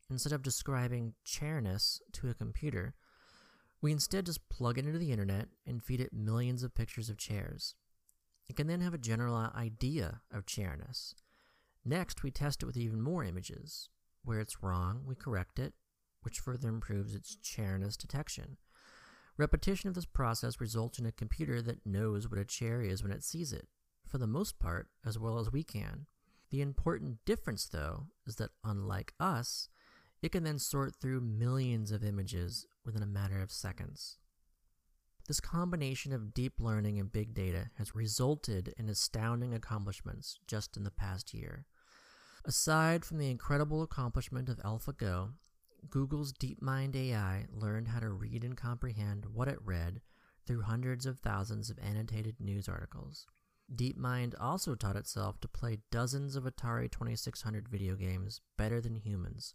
Instead 0.10 0.34
of 0.34 0.42
describing 0.42 1.14
chairness 1.24 2.02
to 2.14 2.30
a 2.30 2.34
computer, 2.34 2.96
we 3.86 3.92
instead 3.92 4.26
just 4.26 4.50
plug 4.50 4.80
it 4.80 4.86
into 4.88 4.98
the 4.98 5.12
internet 5.12 5.48
and 5.68 5.84
feed 5.84 6.02
it 6.02 6.12
millions 6.12 6.64
of 6.64 6.74
pictures 6.74 7.08
of 7.08 7.20
chairs. 7.20 7.76
It 8.50 8.56
can 8.56 8.66
then 8.66 8.82
have 8.82 8.96
a 8.96 8.98
general 8.98 9.36
idea 9.56 10.22
of 10.34 10.48
chairness. 10.48 11.14
Next, 11.86 12.24
we 12.24 12.32
test 12.32 12.64
it 12.64 12.66
with 12.66 12.78
even 12.78 13.00
more 13.00 13.24
images. 13.24 13.90
Where 14.24 14.40
it's 14.40 14.64
wrong, 14.64 15.04
we 15.06 15.14
correct 15.14 15.60
it, 15.60 15.76
which 16.24 16.40
further 16.40 16.68
improves 16.68 17.14
its 17.14 17.36
chairness 17.36 17.96
detection. 17.96 18.58
Repetition 19.38 19.88
of 19.88 19.94
this 19.94 20.06
process 20.06 20.60
results 20.60 20.98
in 20.98 21.06
a 21.06 21.12
computer 21.12 21.62
that 21.62 21.86
knows 21.86 22.28
what 22.28 22.40
a 22.40 22.44
chair 22.44 22.82
is 22.82 23.04
when 23.04 23.12
it 23.12 23.24
sees 23.24 23.54
it, 23.54 23.68
for 24.08 24.18
the 24.18 24.26
most 24.26 24.58
part, 24.58 24.88
as 25.06 25.20
well 25.20 25.38
as 25.38 25.52
we 25.52 25.64
can. 25.64 26.08
The 26.50 26.62
important 26.62 27.24
difference, 27.24 27.68
though, 27.68 28.08
is 28.26 28.38
that 28.38 28.50
unlike 28.64 29.14
us, 29.20 29.70
it 30.26 30.32
can 30.32 30.44
then 30.44 30.58
sort 30.58 30.96
through 30.96 31.22
millions 31.22 31.92
of 31.92 32.04
images 32.04 32.66
within 32.84 33.04
a 33.04 33.06
matter 33.06 33.44
of 33.44 33.52
seconds. 33.52 34.18
This 35.28 35.40
combination 35.40 36.14
of 36.14 36.34
deep 36.34 36.54
learning 36.58 37.00
and 37.00 37.12
big 37.12 37.36
data 37.36 37.70
has 37.78 37.94
resulted 37.94 38.74
in 38.76 38.90
astounding 38.90 39.54
accomplishments 39.54 40.40
just 40.48 40.78
in 40.78 40.84
the 40.84 40.90
past 40.90 41.32
year. 41.36 41.68
Aside 42.44 43.06
from 43.06 43.20
the 43.20 43.30
incredible 43.30 43.84
accomplishment 43.84 44.50
of 44.50 44.58
AlphaGo, 44.58 45.34
Google's 45.92 46.34
DeepMind 46.34 46.96
AI 46.96 47.46
learned 47.52 47.90
how 47.90 48.00
to 48.00 48.10
read 48.10 48.44
and 48.44 48.58
comprehend 48.58 49.28
what 49.32 49.48
it 49.48 49.60
read 49.64 50.02
through 50.48 50.64
hundreds 50.64 51.06
of 51.06 51.20
thousands 51.20 51.70
of 51.70 51.78
annotated 51.78 52.40
news 52.40 52.68
articles. 52.68 53.28
DeepMind 53.76 54.34
also 54.40 54.74
taught 54.74 54.96
itself 54.96 55.40
to 55.42 55.48
play 55.48 55.80
dozens 55.92 56.36
of 56.36 56.46
Atari 56.46 56.90
2600 56.90 57.68
video 57.68 57.96
games 57.96 58.42
better 58.58 58.82
than 58.82 58.96
humans, 58.96 59.54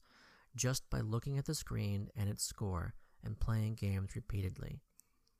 just 0.56 0.88
by 0.90 1.00
looking 1.00 1.38
at 1.38 1.46
the 1.46 1.54
screen 1.54 2.08
and 2.16 2.28
its 2.28 2.44
score 2.44 2.94
and 3.24 3.40
playing 3.40 3.74
games 3.74 4.16
repeatedly. 4.16 4.80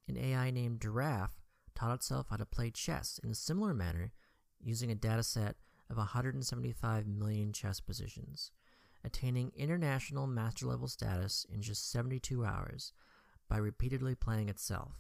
An 0.09 0.17
AI 0.17 0.51
named 0.51 0.81
Giraffe 0.81 1.41
taught 1.75 1.95
itself 1.95 2.27
how 2.31 2.37
to 2.37 2.45
play 2.45 2.71
chess 2.71 3.21
in 3.23 3.31
a 3.31 3.35
similar 3.35 3.75
manner 3.75 4.13
using 4.61 4.91
a 4.91 4.97
dataset 4.97 5.55
of 5.89 5.97
175 5.97 7.07
million 7.07 7.53
chess 7.53 7.81
positions, 7.81 8.53
attaining 9.05 9.53
international 9.57 10.27
master 10.27 10.67
level 10.67 10.89
status 10.89 11.47
in 11.53 11.63
just 11.63 11.91
72 11.91 12.45
hours 12.45 12.93
by 13.49 13.57
repeatedly 13.57 14.15
playing 14.15 14.49
itself. 14.49 14.93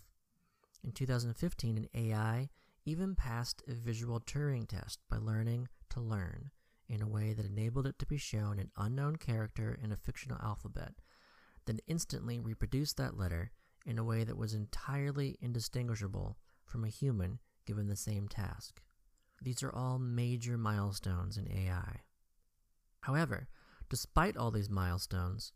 In 0.82 0.92
2015, 0.92 1.76
an 1.76 1.88
AI 1.94 2.48
even 2.84 3.14
passed 3.14 3.62
a 3.68 3.74
visual 3.74 4.20
Turing 4.20 4.66
test 4.66 4.98
by 5.08 5.18
learning 5.18 5.68
to 5.90 6.00
learn 6.00 6.50
in 6.90 7.00
a 7.00 7.08
way 7.08 7.32
that 7.32 7.46
enabled 7.46 7.86
it 7.86 7.98
to 8.00 8.06
be 8.06 8.18
shown 8.18 8.58
an 8.58 8.70
unknown 8.76 9.16
character 9.16 9.78
in 9.82 9.92
a 9.92 9.96
fictional 9.96 10.38
alphabet, 10.42 10.94
then 11.66 11.78
instantly 11.86 12.40
reproduce 12.40 12.92
that 12.94 13.16
letter 13.16 13.52
in 13.86 13.98
a 13.98 14.04
way 14.04 14.24
that 14.24 14.36
was 14.36 14.52
entirely 14.54 15.38
indistinguishable 15.40 16.36
from 16.64 16.84
a 16.84 16.88
human 16.88 17.38
given 17.64 17.86
the 17.86 17.96
same 17.96 18.26
task. 18.26 18.82
These 19.40 19.62
are 19.62 19.72
all 19.72 19.98
major 19.98 20.58
milestones 20.58 21.38
in 21.38 21.50
AI. 21.50 22.00
However, 23.02 23.48
despite 23.88 24.36
all 24.36 24.50
these 24.50 24.68
milestones, 24.68 25.52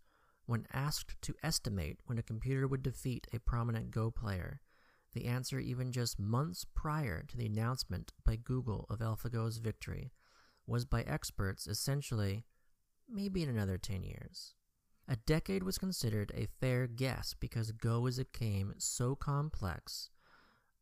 when 0.46 0.66
asked 0.72 1.20
to 1.22 1.34
estimate 1.42 1.98
when 2.06 2.18
a 2.18 2.22
computer 2.22 2.68
would 2.68 2.82
defeat 2.82 3.26
a 3.32 3.40
prominent 3.40 3.90
Go 3.90 4.10
player, 4.10 4.60
the 5.14 5.26
answer, 5.26 5.58
even 5.58 5.92
just 5.92 6.18
months 6.18 6.66
prior 6.74 7.22
to 7.28 7.36
the 7.36 7.46
announcement 7.46 8.12
by 8.24 8.36
Google 8.36 8.86
of 8.90 8.98
AlphaGo's 8.98 9.58
victory, 9.58 10.12
was 10.66 10.84
by 10.84 11.02
experts 11.02 11.66
essentially 11.66 12.44
maybe 13.08 13.42
in 13.42 13.48
another 13.48 13.78
10 13.78 14.02
years. 14.02 14.54
A 15.06 15.16
decade 15.16 15.62
was 15.62 15.76
considered 15.76 16.32
a 16.34 16.48
fair 16.60 16.86
guess 16.86 17.34
because 17.38 17.72
Go 17.72 18.06
as 18.06 18.18
it 18.18 18.32
came 18.32 18.74
so 18.78 19.14
complex. 19.14 20.10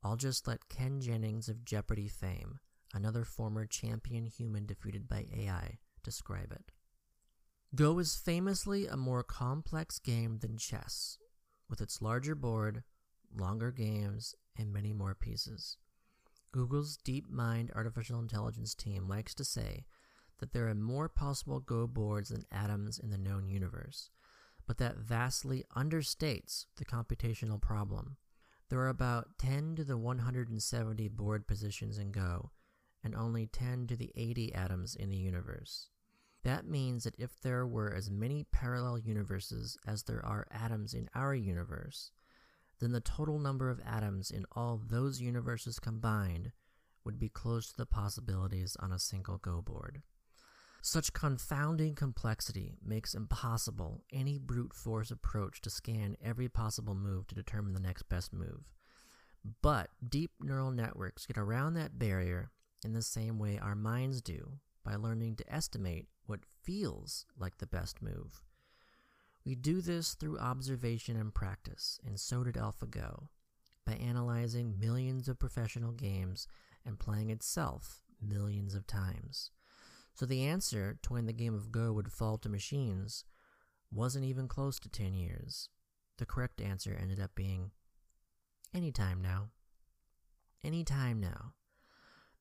I'll 0.05 0.17
just 0.17 0.47
let 0.47 0.69
Ken 0.69 1.01
Jennings 1.01 1.49
of 1.49 1.65
Jeopardy 1.65 2.09
fame, 2.09 2.61
another 2.95 3.25
former 3.25 3.67
champion 3.67 4.27
human 4.27 4.67
defeated 4.67 5.09
by 5.09 5.27
AI, 5.37 5.79
describe 6.05 6.53
it. 6.53 6.71
Go 7.75 7.99
is 7.99 8.15
famously 8.15 8.87
a 8.87 8.97
more 8.97 9.23
complex 9.23 9.99
game 9.99 10.39
than 10.39 10.57
chess, 10.57 11.19
with 11.69 11.81
its 11.81 12.03
larger 12.03 12.35
board, 12.35 12.85
longer 13.35 13.73
games, 13.73 14.35
and 14.57 14.73
many 14.73 14.93
more 14.93 15.15
pieces. 15.15 15.79
Google's 16.53 16.99
DeepMind 16.99 17.75
artificial 17.75 18.21
intelligence 18.21 18.75
team 18.75 19.09
likes 19.09 19.35
to 19.35 19.45
say 19.45 19.87
that 20.39 20.53
there 20.53 20.69
are 20.69 20.75
more 20.75 21.09
possible 21.09 21.61
Go 21.61 21.87
boards 21.87 22.29
than 22.29 22.45
atoms 22.53 22.99
in 22.99 23.11
the 23.11 23.19
known 23.19 23.49
universe, 23.49 24.11
but 24.67 24.77
that 24.79 24.99
vastly 24.99 25.65
understates 25.75 26.67
the 26.77 26.85
computational 26.85 27.61
problem. 27.61 28.17
There 28.69 28.81
are 28.81 28.89
about 28.89 29.39
10 29.39 29.77
to 29.77 29.85
the 29.85 29.97
170 29.97 31.09
board 31.09 31.47
positions 31.47 31.99
in 31.99 32.13
Go, 32.13 32.51
and 33.03 33.15
only 33.15 33.47
10 33.47 33.87
to 33.89 33.97
the 33.97 34.13
80 34.15 34.55
atoms 34.55 34.95
in 34.95 35.11
the 35.11 35.17
universe. 35.17 35.89
That 36.45 36.67
means 36.67 37.05
that 37.05 37.19
if 37.19 37.41
there 37.41 37.67
were 37.67 37.95
as 37.95 38.11
many 38.11 38.45
parallel 38.45 38.99
universes 38.99 39.77
as 39.87 40.03
there 40.03 40.25
are 40.25 40.47
atoms 40.51 40.93
in 40.93 41.09
our 41.15 41.35
universe, 41.35 42.11
then 42.83 42.91
the 42.91 43.01
total 43.01 43.39
number 43.39 43.71
of 43.71 43.81
atoms 43.87 44.33
in 44.33 44.45
all 44.57 44.81
those 44.85 45.21
universes 45.21 45.79
combined 45.79 46.51
would 47.05 47.17
be 47.17 47.29
close 47.29 47.69
to 47.69 47.77
the 47.77 47.87
possibilities 47.87 48.77
on 48.81 48.91
a 48.91 48.99
single 48.99 49.39
Go 49.39 49.63
board. 49.63 50.03
Such 50.83 51.13
confounding 51.13 51.95
complexity 51.95 52.75
makes 52.85 53.15
impossible 53.15 54.03
any 54.13 54.37
brute 54.37 54.75
force 54.75 55.13
approach 55.13 55.61
to 55.61 55.71
scan 55.71 56.17
every 56.21 56.49
possible 56.49 56.97
move 56.97 57.29
to 57.29 57.37
determine 57.37 57.73
the 57.73 57.79
next 57.79 58.09
best 58.09 58.33
move. 58.33 58.65
But 59.63 59.91
deep 60.07 60.33
neural 60.41 60.73
networks 60.73 61.25
get 61.25 61.39
around 61.39 61.75
that 61.75 62.01
barrier 62.01 62.51
in 62.85 62.95
the 62.95 63.03
same 63.03 63.39
way 63.39 63.61
our 63.61 63.77
minds 63.77 64.21
do 64.21 64.55
by 64.85 64.97
learning 64.97 65.37
to 65.37 65.55
estimate 65.55 66.09
what 66.27 66.41
feels 66.65 67.27
like 67.39 67.59
the 67.59 67.67
best 67.67 68.03
move. 68.03 68.43
We 69.45 69.55
do 69.55 69.81
this 69.81 70.15
through 70.15 70.39
observation 70.39 71.17
and 71.17 71.35
practice, 71.35 71.99
and 72.07 72.19
so 72.19 72.45
did 72.45 72.55
AlphaGo, 72.55 73.29
by 73.85 73.95
analyzing 73.95 74.79
millions 74.79 75.29
of 75.29 75.41
professional 75.41 75.93
games 75.93 76.47
and 76.85 76.99
playing 76.99 77.31
itself 77.31 78.03
millions 78.21 78.75
of 78.75 78.87
times. 78.87 79.51
So 80.15 80.27
the 80.27 80.45
answer 80.45 80.99
to 81.03 81.13
when 81.13 81.27
the 81.27 81.33
game 81.33 81.55
of 81.55 81.73
Go 81.73 81.93
would 81.93 82.13
fall 82.13 82.39
to 82.39 82.49
machines 82.49 83.25
wasn't 83.91 84.25
even 84.25 84.47
close 84.47 84.79
to 84.81 84.89
10 84.89 85.15
years. 85.15 85.69
The 86.19 86.27
correct 86.27 86.61
answer 86.61 86.97
ended 87.01 87.19
up 87.19 87.35
being 87.35 87.73
any 88.75 88.93
time 88.93 89.21
now. 89.21 89.49
Any 90.63 90.85
time 90.85 91.21
now. 91.21 91.55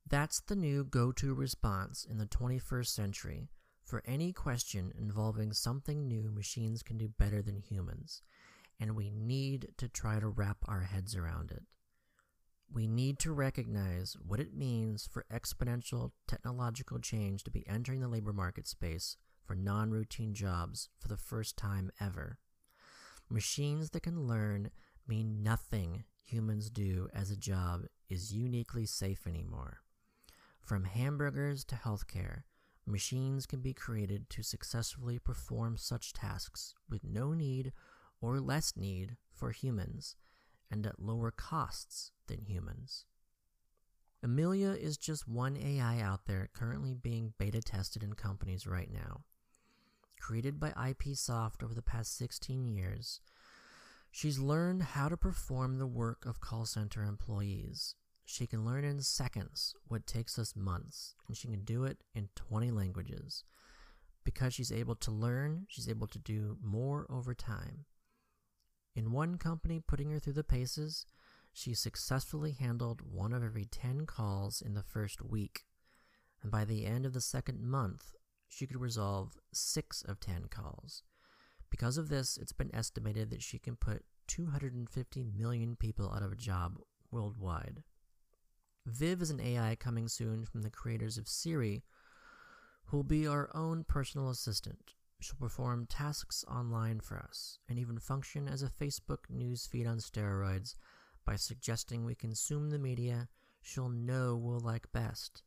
That's 0.08 0.42
the 0.42 0.56
new 0.56 0.84
go 0.84 1.12
to 1.14 1.34
response 1.34 2.06
in 2.08 2.18
the 2.18 2.26
21st 2.26 2.88
century 2.88 3.50
for 3.84 4.02
any 4.06 4.32
question 4.32 4.94
involving 4.98 5.54
something 5.54 6.08
new 6.08 6.32
machines 6.32 6.84
can 6.84 6.98
do 6.98 7.08
better 7.08 7.42
than 7.42 7.58
humans, 7.58 8.22
and 8.80 8.96
we 8.96 9.10
need 9.10 9.70
to 9.78 9.88
try 9.88 10.20
to 10.20 10.28
wrap 10.28 10.58
our 10.68 10.82
heads 10.82 11.16
around 11.16 11.52
it. 11.52 11.64
We 12.74 12.88
need 12.88 13.20
to 13.20 13.34
recognize 13.34 14.16
what 14.26 14.40
it 14.40 14.54
means 14.54 15.06
for 15.12 15.26
exponential 15.32 16.12
technological 16.28 17.00
change 17.00 17.44
to 17.44 17.52
be 17.52 17.68
entering 17.68 18.00
the 18.00 18.08
labor 18.08 18.32
market 18.32 18.66
space 18.66 19.18
for 19.44 19.56
non 19.56 19.92
routine 19.92 20.34
jobs 20.34 20.88
for 20.98 21.10
the 21.10 21.18
first 21.18 21.58
time 21.58 21.92
ever. 22.00 22.38
Machines 23.30 23.90
that 23.90 24.04
can 24.04 24.26
learn 24.28 24.72
mean 25.08 25.44
nothing 25.44 26.06
humans 26.24 26.70
do 26.70 27.10
as 27.14 27.30
a 27.30 27.36
job 27.36 27.82
is 28.10 28.34
uniquely 28.34 28.86
safe 28.86 29.28
anymore. 29.28 29.80
From 30.62 30.86
hamburgers 30.86 31.66
to 31.66 31.76
healthcare, 31.76 32.44
machines 32.86 33.46
can 33.46 33.62
be 33.62 33.74
created 33.74 34.30
to 34.30 34.44
successfully 34.44 35.20
perform 35.20 35.78
such 35.78 36.14
tasks 36.14 36.74
with 36.90 37.04
no 37.04 37.34
need 37.34 37.72
or 38.22 38.40
less 38.40 38.74
need 38.76 39.18
for 39.34 39.52
humans 39.52 40.16
and 40.70 40.86
at 40.86 41.02
lower 41.02 41.32
costs 41.32 42.12
than 42.28 42.42
humans. 42.42 43.06
Amelia 44.24 44.70
is 44.72 44.98
just 44.98 45.28
one 45.28 45.58
AI 45.58 46.00
out 46.00 46.26
there 46.28 46.50
currently 46.54 46.94
being 46.94 47.34
beta 47.40 47.62
tested 47.62 48.04
in 48.04 48.14
companies 48.14 48.68
right 48.68 48.92
now. 48.92 49.22
Created 50.20 50.60
by 50.60 50.70
IPsoft 50.72 51.64
over 51.64 51.74
the 51.74 51.82
past 51.82 52.16
16 52.18 52.68
years, 52.68 53.22
she's 54.12 54.38
learned 54.38 54.84
how 54.84 55.10
to 55.10 55.18
perform 55.18 55.80
the 55.80 55.88
work 55.88 56.26
of 56.26 56.40
call 56.40 56.66
center 56.66 57.04
employees 57.04 57.96
she 58.26 58.48
can 58.48 58.66
learn 58.66 58.84
in 58.84 59.02
seconds 59.02 59.76
what 59.88 60.08
takes 60.08 60.38
us 60.40 60.56
months, 60.56 61.16
and 61.28 61.36
she 61.36 61.48
can 61.48 61.64
do 61.64 61.84
it 61.84 62.04
in 62.14 62.30
20 62.36 62.72
languages. 62.72 63.44
Because 64.24 64.54
she's 64.54 64.72
able 64.72 64.96
to 64.96 65.12
learn, 65.12 65.66
she's 65.68 65.90
able 65.90 66.08
to 66.08 66.20
do 66.20 66.58
more 66.64 67.08
over 67.10 67.34
time. 67.34 67.86
In 68.96 69.12
one 69.12 69.38
company 69.38 69.80
putting 69.80 70.12
her 70.12 70.20
through 70.20 70.34
the 70.34 70.44
paces, 70.44 71.06
she 71.54 71.74
successfully 71.74 72.52
handled 72.52 73.02
one 73.02 73.34
of 73.34 73.44
every 73.44 73.66
10 73.66 74.06
calls 74.06 74.62
in 74.62 74.74
the 74.74 74.84
first 74.84 75.24
week, 75.24 75.64
and 76.42 76.52
by 76.52 76.66
the 76.66 76.86
end 76.86 77.06
of 77.06 77.14
the 77.14 77.22
second 77.22 77.62
month, 77.62 78.14
she 78.48 78.68
could 78.68 78.80
resolve 78.80 79.38
6 79.54 80.04
of 80.04 80.20
10 80.20 80.46
calls. 80.50 81.04
Because 81.70 81.98
of 81.98 82.10
this, 82.10 82.38
it's 82.38 82.52
been 82.52 82.74
estimated 82.76 83.30
that 83.30 83.42
she 83.42 83.58
can 83.58 83.76
put 83.76 84.04
250 84.28 85.24
million 85.24 85.76
people 85.76 86.12
out 86.14 86.22
of 86.22 86.32
a 86.32 86.38
job 86.38 86.78
worldwide. 87.12 87.84
Viv 88.86 89.22
is 89.22 89.30
an 89.30 89.40
AI 89.40 89.76
coming 89.76 90.08
soon 90.08 90.44
from 90.44 90.64
the 90.64 90.70
creators 90.70 91.18
of 91.18 91.28
Siri, 91.28 91.84
who 92.86 92.98
will 92.98 93.04
be 93.04 93.28
our 93.28 93.50
own 93.56 93.84
personal 93.84 94.30
assistant. 94.30 94.96
She'll 95.20 95.36
perform 95.36 95.86
tasks 95.86 96.44
online 96.48 97.00
for 97.00 97.20
us 97.20 97.60
and 97.70 97.78
even 97.78 98.00
function 98.00 98.48
as 98.48 98.64
a 98.64 98.70
Facebook 98.70 99.30
news 99.30 99.68
feed 99.68 99.86
on 99.86 100.00
steroids 100.00 100.76
by 101.26 101.36
suggesting 101.36 102.04
we 102.04 102.16
consume 102.16 102.70
the 102.70 102.80
media 102.80 103.30
she'll 103.62 103.90
know 103.90 104.36
we'll 104.36 104.60
like 104.60 104.92
best. 104.92 105.44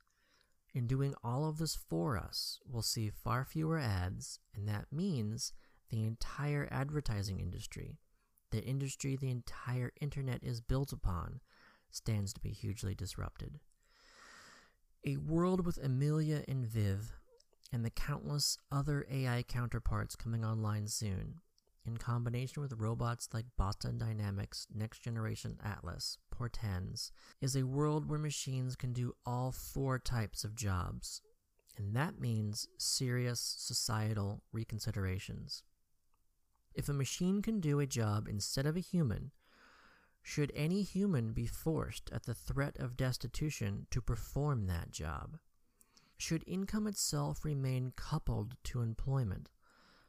In 0.72 0.86
doing 0.86 1.14
all 1.22 1.48
of 1.48 1.58
this 1.58 1.74
for 1.74 2.16
us, 2.16 2.60
we'll 2.64 2.82
see 2.82 3.10
far 3.10 3.44
fewer 3.44 3.78
ads, 3.78 4.38
and 4.54 4.68
that 4.68 4.92
means 4.92 5.52
the 5.90 6.04
entire 6.04 6.68
advertising 6.70 7.40
industry, 7.40 7.98
the 8.50 8.62
industry 8.62 9.16
the 9.16 9.30
entire 9.30 9.92
internet 10.00 10.42
is 10.42 10.60
built 10.60 10.92
upon, 10.92 11.40
stands 11.94 12.32
to 12.32 12.40
be 12.40 12.50
hugely 12.50 12.94
disrupted. 12.94 13.60
A 15.06 15.16
world 15.16 15.64
with 15.64 15.82
Amelia 15.82 16.44
and 16.48 16.66
Viv 16.66 17.12
and 17.72 17.84
the 17.84 17.90
countless 17.90 18.58
other 18.72 19.06
AI 19.10 19.42
counterparts 19.42 20.16
coming 20.16 20.44
online 20.44 20.88
soon, 20.88 21.40
in 21.86 21.96
combination 21.96 22.62
with 22.62 22.78
robots 22.78 23.28
like 23.32 23.44
Boston 23.58 23.98
Dynamics' 23.98 24.66
next 24.74 25.00
generation 25.00 25.58
Atlas, 25.62 26.18
portends, 26.30 27.12
is 27.40 27.54
a 27.54 27.66
world 27.66 28.08
where 28.08 28.18
machines 28.18 28.76
can 28.76 28.92
do 28.92 29.14
all 29.26 29.52
four 29.52 29.98
types 29.98 30.44
of 30.44 30.56
jobs. 30.56 31.20
And 31.76 31.94
that 31.94 32.20
means 32.20 32.68
serious 32.78 33.40
societal 33.58 34.42
reconsiderations. 34.54 35.62
If 36.74 36.88
a 36.88 36.94
machine 36.94 37.42
can 37.42 37.60
do 37.60 37.80
a 37.80 37.86
job 37.86 38.28
instead 38.28 38.66
of 38.66 38.76
a 38.76 38.80
human, 38.80 39.32
should 40.26 40.50
any 40.54 40.83
human 40.83 41.35
be 41.35 41.47
forced 41.47 42.11
at 42.11 42.25
the 42.25 42.33
threat 42.33 42.78
of 42.78 42.97
destitution 42.97 43.87
to 43.90 44.00
perform 44.00 44.66
that 44.66 44.90
job? 44.90 45.37
Should 46.16 46.43
income 46.47 46.87
itself 46.87 47.45
remain 47.45 47.93
coupled 47.95 48.57
to 48.64 48.81
employment, 48.81 49.50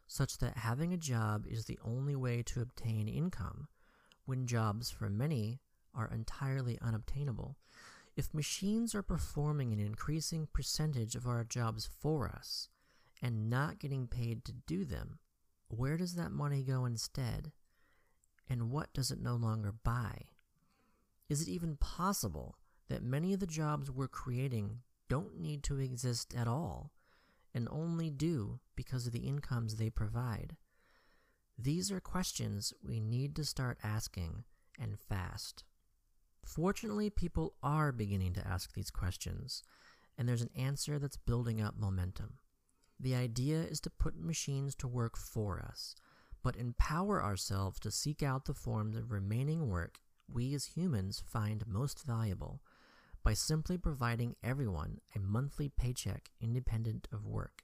such 0.08 0.38
that 0.38 0.60
having 0.60 0.94
a 0.94 0.98
job 0.98 1.46
is 1.46 1.66
the 1.66 1.78
only 1.84 2.16
way 2.16 2.42
to 2.44 2.62
obtain 2.62 3.10
income, 3.10 3.68
when 4.24 4.48
jobs 4.48 4.90
for 4.90 5.10
many 5.10 5.60
are 5.94 6.10
entirely 6.10 6.80
unobtainable? 6.82 7.58
If 8.16 8.34
machines 8.34 8.96
are 8.96 9.04
performing 9.04 9.74
an 9.74 9.80
increasing 9.80 10.48
percentage 10.54 11.16
of 11.16 11.28
our 11.28 11.44
jobs 11.44 11.90
for 12.00 12.30
us 12.30 12.70
and 13.22 13.50
not 13.50 13.80
getting 13.80 14.08
paid 14.08 14.46
to 14.46 14.54
do 14.54 14.86
them, 14.86 15.20
where 15.68 15.98
does 15.98 16.16
that 16.16 16.32
money 16.32 16.64
go 16.64 16.86
instead? 16.86 17.52
And 18.50 18.70
what 18.72 18.94
does 18.94 19.12
it 19.12 19.22
no 19.22 19.36
longer 19.36 19.72
buy? 19.72 20.28
Is 21.30 21.42
it 21.42 21.48
even 21.48 21.78
possible 21.78 22.58
that 22.88 23.04
many 23.04 23.34
of 23.34 23.40
the 23.40 23.48
jobs 23.48 23.90
we're 23.90 24.08
creating 24.08 24.82
don't 25.10 25.40
need 25.40 25.64
to 25.64 25.80
exist 25.80 26.34
at 26.36 26.48
all 26.48 26.92
and 27.54 27.68
only 27.72 28.10
do 28.10 28.60
because 28.76 29.08
of 29.08 29.14
the 29.14 29.28
incomes 29.28 29.76
they 29.76 29.90
provide? 29.90 30.56
These 31.58 31.92
are 31.92 32.00
questions 32.00 32.74
we 32.86 33.00
need 33.00 33.36
to 33.38 33.46
start 33.46 33.80
asking 33.84 34.44
and 34.80 35.00
fast. 35.00 35.64
Fortunately, 36.44 37.10
people 37.10 37.56
are 37.64 37.92
beginning 37.92 38.34
to 38.34 38.48
ask 38.48 38.74
these 38.74 38.92
questions, 38.92 39.64
and 40.18 40.28
there's 40.28 40.42
an 40.42 40.50
answer 40.56 41.00
that's 41.00 41.18
building 41.18 41.62
up 41.62 41.76
momentum. 41.78 42.36
The 43.00 43.16
idea 43.16 43.62
is 43.64 43.80
to 43.82 43.90
put 43.90 44.18
machines 44.20 44.76
to 44.76 44.88
work 44.88 45.18
for 45.18 45.60
us, 45.60 45.96
but 46.46 46.56
empower 46.58 47.24
ourselves 47.24 47.80
to 47.80 47.90
seek 47.90 48.22
out 48.22 48.46
the 48.46 48.54
forms 48.54 48.96
of 48.96 49.12
remaining 49.12 49.68
work 49.68 49.98
we 50.32 50.54
as 50.54 50.66
humans 50.66 51.24
find 51.26 51.66
most 51.66 52.06
valuable 52.06 52.62
by 53.24 53.34
simply 53.34 53.80
providing 53.80 54.36
everyone 54.44 55.00
a 55.16 55.20
monthly 55.20 55.70
paycheck 55.70 56.30
independent 56.40 57.08
of 57.12 57.26
work. 57.26 57.64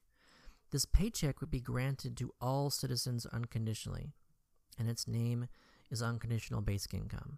This 0.71 0.85
paycheck 0.85 1.41
would 1.41 1.51
be 1.51 1.59
granted 1.59 2.17
to 2.17 2.33
all 2.41 2.71
citizens 2.71 3.27
unconditionally, 3.27 4.13
and 4.79 4.89
its 4.89 5.07
name 5.07 5.47
is 5.91 6.01
Unconditional 6.01 6.61
Basic 6.61 6.95
Income. 6.95 7.37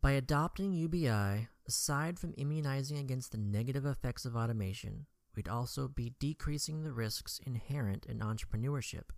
By 0.00 0.12
adopting 0.12 0.72
UBI, 0.72 1.46
aside 1.68 2.18
from 2.18 2.34
immunizing 2.36 2.98
against 2.98 3.30
the 3.30 3.38
negative 3.38 3.86
effects 3.86 4.24
of 4.24 4.34
automation, 4.34 5.06
we'd 5.36 5.48
also 5.48 5.86
be 5.86 6.14
decreasing 6.18 6.82
the 6.82 6.92
risks 6.92 7.38
inherent 7.46 8.04
in 8.04 8.18
entrepreneurship 8.18 9.10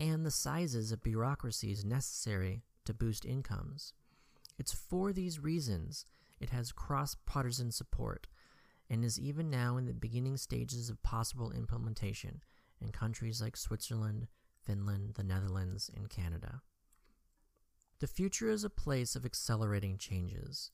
and 0.00 0.24
the 0.24 0.30
sizes 0.30 0.92
of 0.92 1.02
bureaucracies 1.02 1.84
necessary 1.84 2.62
to 2.84 2.94
boost 2.94 3.24
incomes. 3.24 3.92
It's 4.58 4.72
for 4.72 5.12
these 5.12 5.40
reasons 5.40 6.06
it 6.40 6.50
has 6.50 6.72
cross 6.72 7.16
partisan 7.26 7.70
support 7.70 8.26
and 8.88 9.04
is 9.04 9.18
even 9.18 9.50
now 9.50 9.76
in 9.76 9.86
the 9.86 9.92
beginning 9.92 10.36
stages 10.36 10.90
of 10.90 11.02
possible 11.02 11.50
implementation 11.50 12.42
in 12.80 12.90
countries 12.90 13.40
like 13.40 13.56
Switzerland, 13.56 14.28
Finland, 14.62 15.14
the 15.14 15.24
Netherlands, 15.24 15.90
and 15.94 16.08
Canada. 16.08 16.60
The 17.98 18.06
future 18.06 18.50
is 18.50 18.64
a 18.64 18.70
place 18.70 19.16
of 19.16 19.24
accelerating 19.24 19.96
changes. 19.96 20.70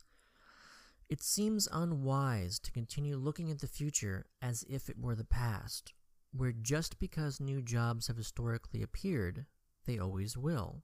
It 1.09 1.23
seems 1.23 1.69
unwise 1.71 2.59
to 2.61 2.73
continue 2.73 3.17
looking 3.17 3.51
at 3.51 3.61
the 3.61 3.69
future 3.69 4.27
as 4.41 4.65
if 4.69 4.89
it 4.89 4.99
were 4.99 5.15
the 5.15 5.25
past, 5.25 5.93
where 6.33 6.53
just 6.53 6.99
because 6.99 7.41
new 7.41 7.63
jobs 7.63 8.07
have 8.07 8.17
historically 8.17 8.83
appeared, 8.83 9.47
they 9.87 9.99
always 9.99 10.37
will. 10.37 10.83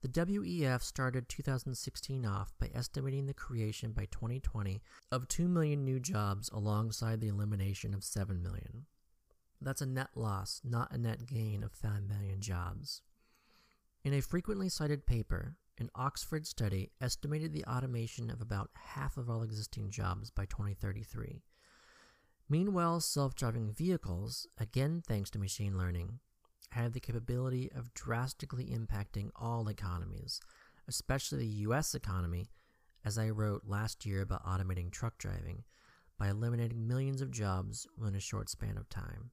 The 0.00 0.08
WEF 0.08 0.82
started 0.82 1.28
2016 1.28 2.24
off 2.24 2.52
by 2.60 2.70
estimating 2.72 3.26
the 3.26 3.34
creation 3.34 3.90
by 3.90 4.06
2020 4.12 4.80
of 5.10 5.26
2 5.26 5.48
million 5.48 5.84
new 5.84 5.98
jobs 5.98 6.48
alongside 6.50 7.20
the 7.20 7.28
elimination 7.28 7.92
of 7.94 8.04
7 8.04 8.40
million. 8.40 8.86
That's 9.60 9.82
a 9.82 9.86
net 9.86 10.10
loss, 10.14 10.60
not 10.62 10.92
a 10.92 10.98
net 10.98 11.26
gain 11.26 11.64
of 11.64 11.72
5 11.72 12.04
million 12.08 12.40
jobs. 12.40 13.02
In 14.04 14.14
a 14.14 14.22
frequently 14.22 14.68
cited 14.68 15.04
paper, 15.04 15.56
an 15.78 15.90
Oxford 15.96 16.46
study 16.46 16.92
estimated 17.00 17.52
the 17.52 17.64
automation 17.64 18.30
of 18.30 18.40
about 18.40 18.70
half 18.74 19.16
of 19.16 19.28
all 19.28 19.42
existing 19.42 19.90
jobs 19.90 20.30
by 20.30 20.44
2033. 20.46 21.42
Meanwhile, 22.50 23.00
self 23.00 23.34
driving 23.34 23.72
vehicles, 23.72 24.46
again 24.58 25.02
thanks 25.06 25.28
to 25.30 25.38
machine 25.38 25.76
learning, 25.76 26.20
have 26.70 26.92
the 26.92 27.00
capability 27.00 27.70
of 27.72 27.92
drastically 27.92 28.66
impacting 28.66 29.30
all 29.36 29.68
economies, 29.68 30.40
especially 30.86 31.38
the 31.38 31.66
US 31.66 31.94
economy, 31.94 32.50
as 33.04 33.18
I 33.18 33.28
wrote 33.28 33.62
last 33.66 34.06
year 34.06 34.22
about 34.22 34.44
automating 34.46 34.90
truck 34.90 35.18
driving, 35.18 35.64
by 36.18 36.28
eliminating 36.28 36.88
millions 36.88 37.20
of 37.20 37.30
jobs 37.30 37.86
within 37.96 38.14
a 38.14 38.20
short 38.20 38.48
span 38.48 38.78
of 38.78 38.88
time. 38.88 39.30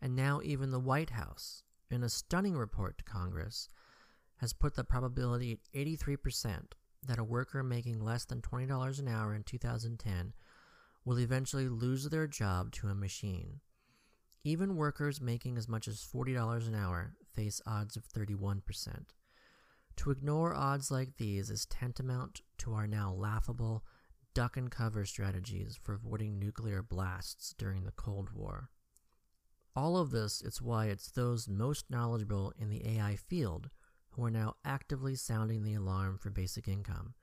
And 0.00 0.14
now, 0.14 0.40
even 0.42 0.70
the 0.70 0.78
White 0.78 1.10
House, 1.10 1.64
in 1.90 2.02
a 2.04 2.08
stunning 2.08 2.56
report 2.56 2.98
to 2.98 3.04
Congress, 3.04 3.68
has 4.36 4.52
put 4.52 4.74
the 4.74 4.84
probability 4.84 5.52
at 5.52 5.58
83% 5.74 6.72
that 7.06 7.18
a 7.18 7.24
worker 7.24 7.62
making 7.62 8.00
less 8.00 8.24
than 8.24 8.40
$20 8.40 8.98
an 8.98 9.08
hour 9.08 9.34
in 9.34 9.42
2010 9.42 10.32
will 11.04 11.18
eventually 11.18 11.68
lose 11.68 12.08
their 12.08 12.26
job 12.26 12.72
to 12.72 12.88
a 12.88 12.94
machine. 12.94 13.60
Even 14.44 14.76
workers 14.76 15.20
making 15.20 15.58
as 15.58 15.68
much 15.68 15.86
as 15.86 16.02
$40 16.02 16.66
an 16.66 16.74
hour 16.74 17.14
face 17.34 17.60
odds 17.66 17.96
of 17.96 18.08
31%. 18.08 18.62
To 19.96 20.10
ignore 20.10 20.54
odds 20.54 20.90
like 20.90 21.16
these 21.16 21.50
is 21.50 21.66
tantamount 21.66 22.40
to 22.58 22.72
our 22.72 22.86
now 22.86 23.12
laughable 23.12 23.84
duck 24.32 24.56
and 24.56 24.70
cover 24.70 25.04
strategies 25.04 25.78
for 25.82 25.94
avoiding 25.94 26.38
nuclear 26.38 26.82
blasts 26.82 27.54
during 27.58 27.84
the 27.84 27.92
Cold 27.92 28.30
War. 28.32 28.70
All 29.76 29.96
of 29.96 30.10
this 30.10 30.40
is 30.40 30.62
why 30.62 30.86
it's 30.86 31.10
those 31.10 31.48
most 31.48 31.90
knowledgeable 31.90 32.52
in 32.58 32.70
the 32.70 32.86
AI 32.96 33.16
field 33.16 33.70
who 34.10 34.24
are 34.24 34.30
now 34.30 34.54
actively 34.64 35.14
sounding 35.14 35.62
the 35.62 35.74
alarm 35.74 36.18
for 36.18 36.30
basic 36.30 36.66
income. 36.66 37.14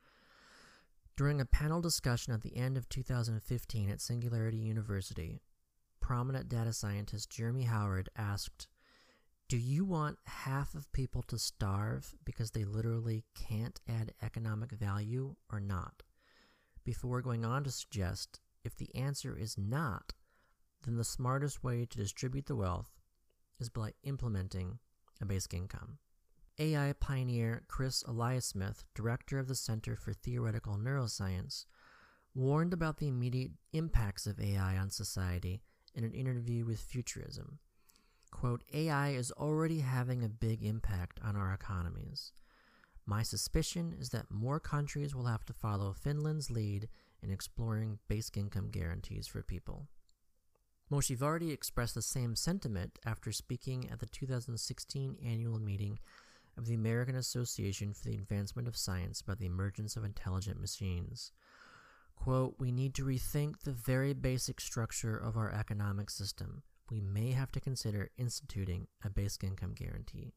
During 1.17 1.41
a 1.41 1.45
panel 1.45 1.81
discussion 1.81 2.31
at 2.31 2.43
the 2.43 2.55
end 2.55 2.77
of 2.77 2.87
2015 2.89 3.89
at 3.89 3.99
Singularity 3.99 4.57
University, 4.57 5.41
prominent 5.99 6.47
data 6.47 6.71
scientist 6.71 7.31
Jeremy 7.31 7.63
Howard 7.63 8.07
asked, 8.15 8.67
Do 9.49 9.57
you 9.57 9.83
want 9.83 10.19
half 10.27 10.75
of 10.75 10.91
people 10.91 11.23
to 11.23 11.39
starve 11.39 12.13
because 12.23 12.51
they 12.51 12.65
literally 12.65 13.25
can't 13.33 13.81
add 13.89 14.13
economic 14.21 14.69
value 14.69 15.35
or 15.51 15.59
not? 15.59 16.03
Before 16.85 17.23
going 17.23 17.43
on 17.43 17.63
to 17.63 17.71
suggest, 17.71 18.39
if 18.63 18.75
the 18.75 18.93
answer 18.93 19.35
is 19.35 19.57
not, 19.57 20.13
then 20.83 20.97
the 20.97 21.03
smartest 21.03 21.63
way 21.63 21.87
to 21.89 21.97
distribute 21.97 22.45
the 22.45 22.55
wealth 22.55 22.91
is 23.59 23.69
by 23.69 23.93
implementing 24.03 24.77
a 25.19 25.25
basic 25.25 25.55
income. 25.55 25.97
AI 26.59 26.93
pioneer 26.93 27.63
Chris 27.67 28.03
Eliasmith, 28.03 28.83
director 28.95 29.37
of 29.37 29.47
the 29.47 29.55
Center 29.55 29.95
for 29.95 30.11
Theoretical 30.11 30.75
Neuroscience, 30.75 31.65
warned 32.33 32.73
about 32.73 32.97
the 32.97 33.07
immediate 33.07 33.51
impacts 33.73 34.25
of 34.25 34.39
AI 34.39 34.75
on 34.77 34.89
society 34.89 35.61
in 35.93 36.03
an 36.03 36.13
interview 36.13 36.65
with 36.65 36.79
Futurism. 36.79 37.59
Quote, 38.31 38.63
AI 38.73 39.09
is 39.09 39.31
already 39.31 39.79
having 39.79 40.23
a 40.23 40.29
big 40.29 40.63
impact 40.63 41.19
on 41.23 41.35
our 41.35 41.53
economies. 41.53 42.33
My 43.05 43.23
suspicion 43.23 43.95
is 43.99 44.09
that 44.09 44.31
more 44.31 44.59
countries 44.59 45.15
will 45.15 45.25
have 45.25 45.45
to 45.45 45.53
follow 45.53 45.93
Finland's 45.93 46.51
lead 46.51 46.89
in 47.21 47.31
exploring 47.31 47.99
basic 48.07 48.35
income 48.35 48.69
guarantees 48.69 49.27
for 49.27 49.41
people. 49.43 49.87
Moshe 50.91 51.17
Vardi 51.17 51.51
expressed 51.51 51.95
the 51.95 52.01
same 52.01 52.35
sentiment 52.35 52.97
after 53.05 53.31
speaking 53.31 53.89
at 53.91 53.99
the 53.99 54.05
2016 54.05 55.17
annual 55.23 55.59
meeting 55.59 55.99
of 56.57 56.65
the 56.65 56.73
American 56.73 57.15
Association 57.15 57.93
for 57.93 58.03
the 58.05 58.15
Advancement 58.15 58.67
of 58.67 58.75
Science 58.75 59.21
about 59.21 59.39
the 59.39 59.45
emergence 59.45 59.95
of 59.95 60.03
intelligent 60.03 60.59
machines. 60.59 61.31
Quote, 62.15 62.55
We 62.59 62.71
need 62.71 62.95
to 62.95 63.05
rethink 63.05 63.59
the 63.59 63.71
very 63.71 64.13
basic 64.13 64.59
structure 64.59 65.15
of 65.15 65.37
our 65.37 65.51
economic 65.51 66.09
system. 66.09 66.63
We 66.89 67.01
may 67.01 67.31
have 67.31 67.51
to 67.51 67.59
consider 67.59 68.09
instituting 68.17 68.87
a 69.03 69.09
basic 69.09 69.43
income 69.43 69.73
guarantee. 69.73 70.33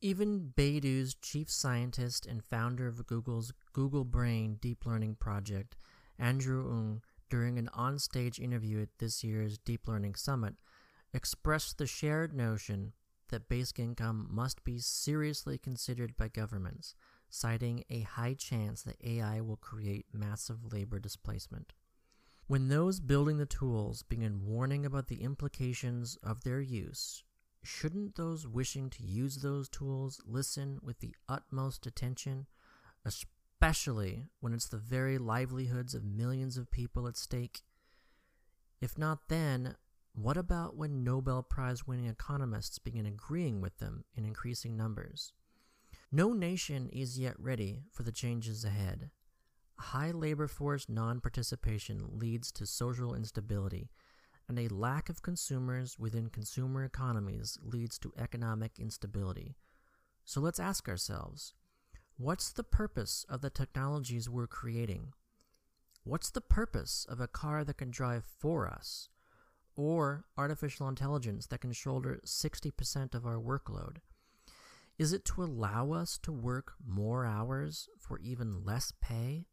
Even 0.00 0.52
Baidu's 0.56 1.14
chief 1.14 1.50
scientist 1.50 2.26
and 2.26 2.44
founder 2.44 2.86
of 2.86 3.06
Google's 3.06 3.52
Google 3.72 4.04
Brain 4.04 4.58
deep 4.60 4.84
learning 4.84 5.16
project, 5.16 5.76
Andrew 6.18 6.70
Ng, 6.70 7.02
during 7.28 7.58
an 7.58 7.68
onstage 7.76 8.38
interview 8.38 8.82
at 8.82 8.98
this 8.98 9.24
year's 9.24 9.58
Deep 9.58 9.88
Learning 9.88 10.14
Summit, 10.14 10.54
expressed 11.12 11.78
the 11.78 11.86
shared 11.86 12.34
notion 12.34 12.92
that 13.28 13.48
basic 13.48 13.78
income 13.78 14.28
must 14.30 14.64
be 14.64 14.78
seriously 14.78 15.58
considered 15.58 16.16
by 16.16 16.28
governments, 16.28 16.94
citing 17.28 17.84
a 17.90 18.00
high 18.00 18.34
chance 18.34 18.82
that 18.82 19.02
AI 19.04 19.40
will 19.40 19.56
create 19.56 20.06
massive 20.12 20.72
labor 20.72 20.98
displacement. 20.98 21.72
When 22.46 22.68
those 22.68 23.00
building 23.00 23.38
the 23.38 23.46
tools 23.46 24.02
begin 24.02 24.46
warning 24.46 24.86
about 24.86 25.08
the 25.08 25.22
implications 25.22 26.16
of 26.22 26.44
their 26.44 26.60
use, 26.60 27.24
shouldn't 27.64 28.14
those 28.14 28.46
wishing 28.46 28.88
to 28.90 29.02
use 29.02 29.38
those 29.38 29.68
tools 29.68 30.20
listen 30.24 30.78
with 30.80 31.00
the 31.00 31.16
utmost 31.28 31.86
attention, 31.86 32.46
especially 33.04 34.26
when 34.40 34.52
it's 34.52 34.68
the 34.68 34.76
very 34.76 35.18
livelihoods 35.18 35.94
of 35.94 36.04
millions 36.04 36.56
of 36.56 36.70
people 36.70 37.08
at 37.08 37.16
stake? 37.16 37.62
If 38.80 38.96
not 38.96 39.28
then, 39.28 39.74
what 40.16 40.38
about 40.38 40.76
when 40.76 41.04
Nobel 41.04 41.42
Prize 41.42 41.86
winning 41.86 42.06
economists 42.06 42.78
begin 42.78 43.04
agreeing 43.04 43.60
with 43.60 43.76
them 43.76 44.04
in 44.14 44.24
increasing 44.24 44.74
numbers? 44.74 45.34
No 46.10 46.32
nation 46.32 46.88
is 46.90 47.18
yet 47.18 47.38
ready 47.38 47.82
for 47.92 48.02
the 48.02 48.12
changes 48.12 48.64
ahead. 48.64 49.10
High 49.78 50.12
labor 50.12 50.48
force 50.48 50.88
non 50.88 51.20
participation 51.20 52.08
leads 52.12 52.50
to 52.52 52.64
social 52.64 53.14
instability, 53.14 53.90
and 54.48 54.58
a 54.58 54.68
lack 54.68 55.10
of 55.10 55.20
consumers 55.20 55.98
within 55.98 56.30
consumer 56.30 56.82
economies 56.82 57.58
leads 57.62 57.98
to 57.98 58.14
economic 58.16 58.78
instability. 58.78 59.54
So 60.24 60.40
let's 60.40 60.58
ask 60.58 60.88
ourselves 60.88 61.52
what's 62.16 62.50
the 62.52 62.64
purpose 62.64 63.26
of 63.28 63.42
the 63.42 63.50
technologies 63.50 64.30
we're 64.30 64.46
creating? 64.46 65.12
What's 66.04 66.30
the 66.30 66.40
purpose 66.40 67.04
of 67.06 67.20
a 67.20 67.28
car 67.28 67.64
that 67.64 67.76
can 67.76 67.90
drive 67.90 68.24
for 68.24 68.66
us? 68.66 69.10
Or 69.76 70.24
artificial 70.36 70.88
intelligence 70.88 71.46
that 71.46 71.60
can 71.60 71.72
shoulder 71.72 72.20
60% 72.24 73.14
of 73.14 73.26
our 73.26 73.38
workload? 73.38 73.98
Is 74.98 75.12
it 75.12 75.24
to 75.26 75.42
allow 75.44 75.92
us 75.92 76.18
to 76.22 76.32
work 76.32 76.72
more 76.84 77.26
hours 77.26 77.88
for 77.98 78.18
even 78.20 78.64
less 78.64 78.92
pay? 79.00 79.46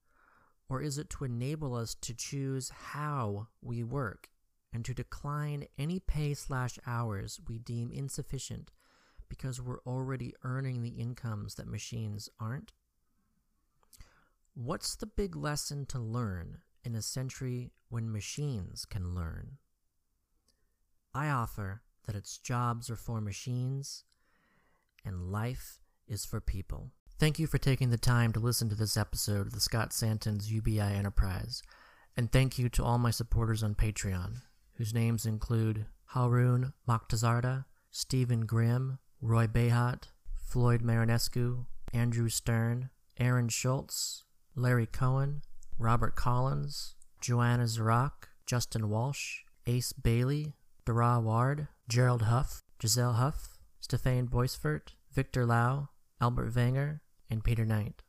Or 0.69 0.81
is 0.81 0.97
it 0.97 1.09
to 1.11 1.25
enable 1.25 1.75
us 1.75 1.93
to 1.95 2.13
choose 2.13 2.69
how 2.69 3.47
we 3.61 3.83
work 3.83 4.29
and 4.71 4.85
to 4.85 4.93
decline 4.93 5.65
any 5.77 5.99
pay 5.99 6.33
slash 6.33 6.79
hours 6.87 7.39
we 7.47 7.59
deem 7.59 7.91
insufficient 7.91 8.71
because 9.27 9.61
we're 9.61 9.81
already 9.81 10.33
earning 10.43 10.81
the 10.81 10.89
incomes 10.97 11.55
that 11.55 11.67
machines 11.67 12.29
aren't? 12.39 12.71
What's 14.55 14.95
the 14.95 15.05
big 15.05 15.35
lesson 15.35 15.85
to 15.87 15.99
learn 15.99 16.59
in 16.83 16.95
a 16.95 17.01
century 17.01 17.71
when 17.89 18.11
machines 18.11 18.85
can 18.85 19.13
learn? 19.13 19.57
I 21.15 21.29
offer 21.29 21.81
that 22.05 22.15
its 22.15 22.37
jobs 22.37 22.89
are 22.89 22.95
for 22.95 23.21
machines 23.21 24.03
and 25.05 25.31
life 25.31 25.79
is 26.07 26.25
for 26.25 26.41
people. 26.41 26.91
Thank 27.19 27.37
you 27.37 27.45
for 27.45 27.59
taking 27.59 27.91
the 27.91 27.97
time 27.97 28.33
to 28.33 28.39
listen 28.39 28.67
to 28.69 28.75
this 28.75 28.97
episode 28.97 29.47
of 29.47 29.53
the 29.53 29.59
Scott 29.59 29.93
Santens 29.93 30.51
UBI 30.51 30.79
Enterprise, 30.79 31.61
and 32.17 32.31
thank 32.31 32.57
you 32.57 32.67
to 32.69 32.83
all 32.83 32.97
my 32.97 33.11
supporters 33.11 33.61
on 33.61 33.75
Patreon, 33.75 34.41
whose 34.77 34.93
names 34.93 35.25
include 35.25 35.85
Haroon 36.07 36.73
Mokhtarzada, 36.87 37.65
Stephen 37.91 38.45
Grimm, 38.47 38.97
Roy 39.21 39.45
Bahat, 39.45 40.05
Floyd 40.35 40.81
Marinescu, 40.81 41.65
Andrew 41.93 42.27
Stern, 42.27 42.89
Aaron 43.19 43.49
Schultz, 43.49 44.23
Larry 44.55 44.87
Cohen, 44.87 45.43
Robert 45.77 46.15
Collins, 46.15 46.95
Joanna 47.21 47.65
Zarak, 47.65 48.29
Justin 48.47 48.89
Walsh, 48.89 49.41
Ace 49.67 49.93
Bailey, 49.93 50.55
Dara 50.85 51.19
Ward, 51.19 51.67
Gerald 51.87 52.23
Huff, 52.23 52.63
Giselle 52.81 53.13
Huff, 53.13 53.57
Stefan 53.79 54.27
Boisfert, 54.27 54.93
Victor 55.11 55.45
Lau, 55.45 55.89
Albert 56.19 56.55
Wenger, 56.55 57.01
and 57.29 57.43
Peter 57.43 57.65
Knight. 57.65 58.01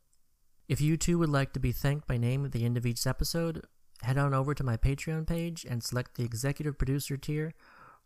If 0.67 0.81
you 0.81 0.97
too 0.97 1.19
would 1.19 1.29
like 1.29 1.53
to 1.53 1.59
be 1.59 1.71
thanked 1.71 2.07
by 2.07 2.17
name 2.17 2.45
at 2.45 2.51
the 2.51 2.65
end 2.65 2.77
of 2.77 2.85
each 2.85 3.05
episode, 3.05 3.65
head 4.01 4.17
on 4.17 4.33
over 4.33 4.53
to 4.53 4.63
my 4.63 4.77
Patreon 4.77 5.27
page 5.27 5.65
and 5.69 5.83
select 5.83 6.15
the 6.15 6.23
executive 6.23 6.77
producer 6.77 7.17
tier 7.17 7.53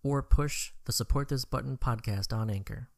or 0.04 0.22
push 0.22 0.72
the 0.86 0.92
support 0.92 1.30
this 1.30 1.46
button 1.46 1.78
podcast 1.78 2.36
on 2.36 2.50
Anchor. 2.50 2.90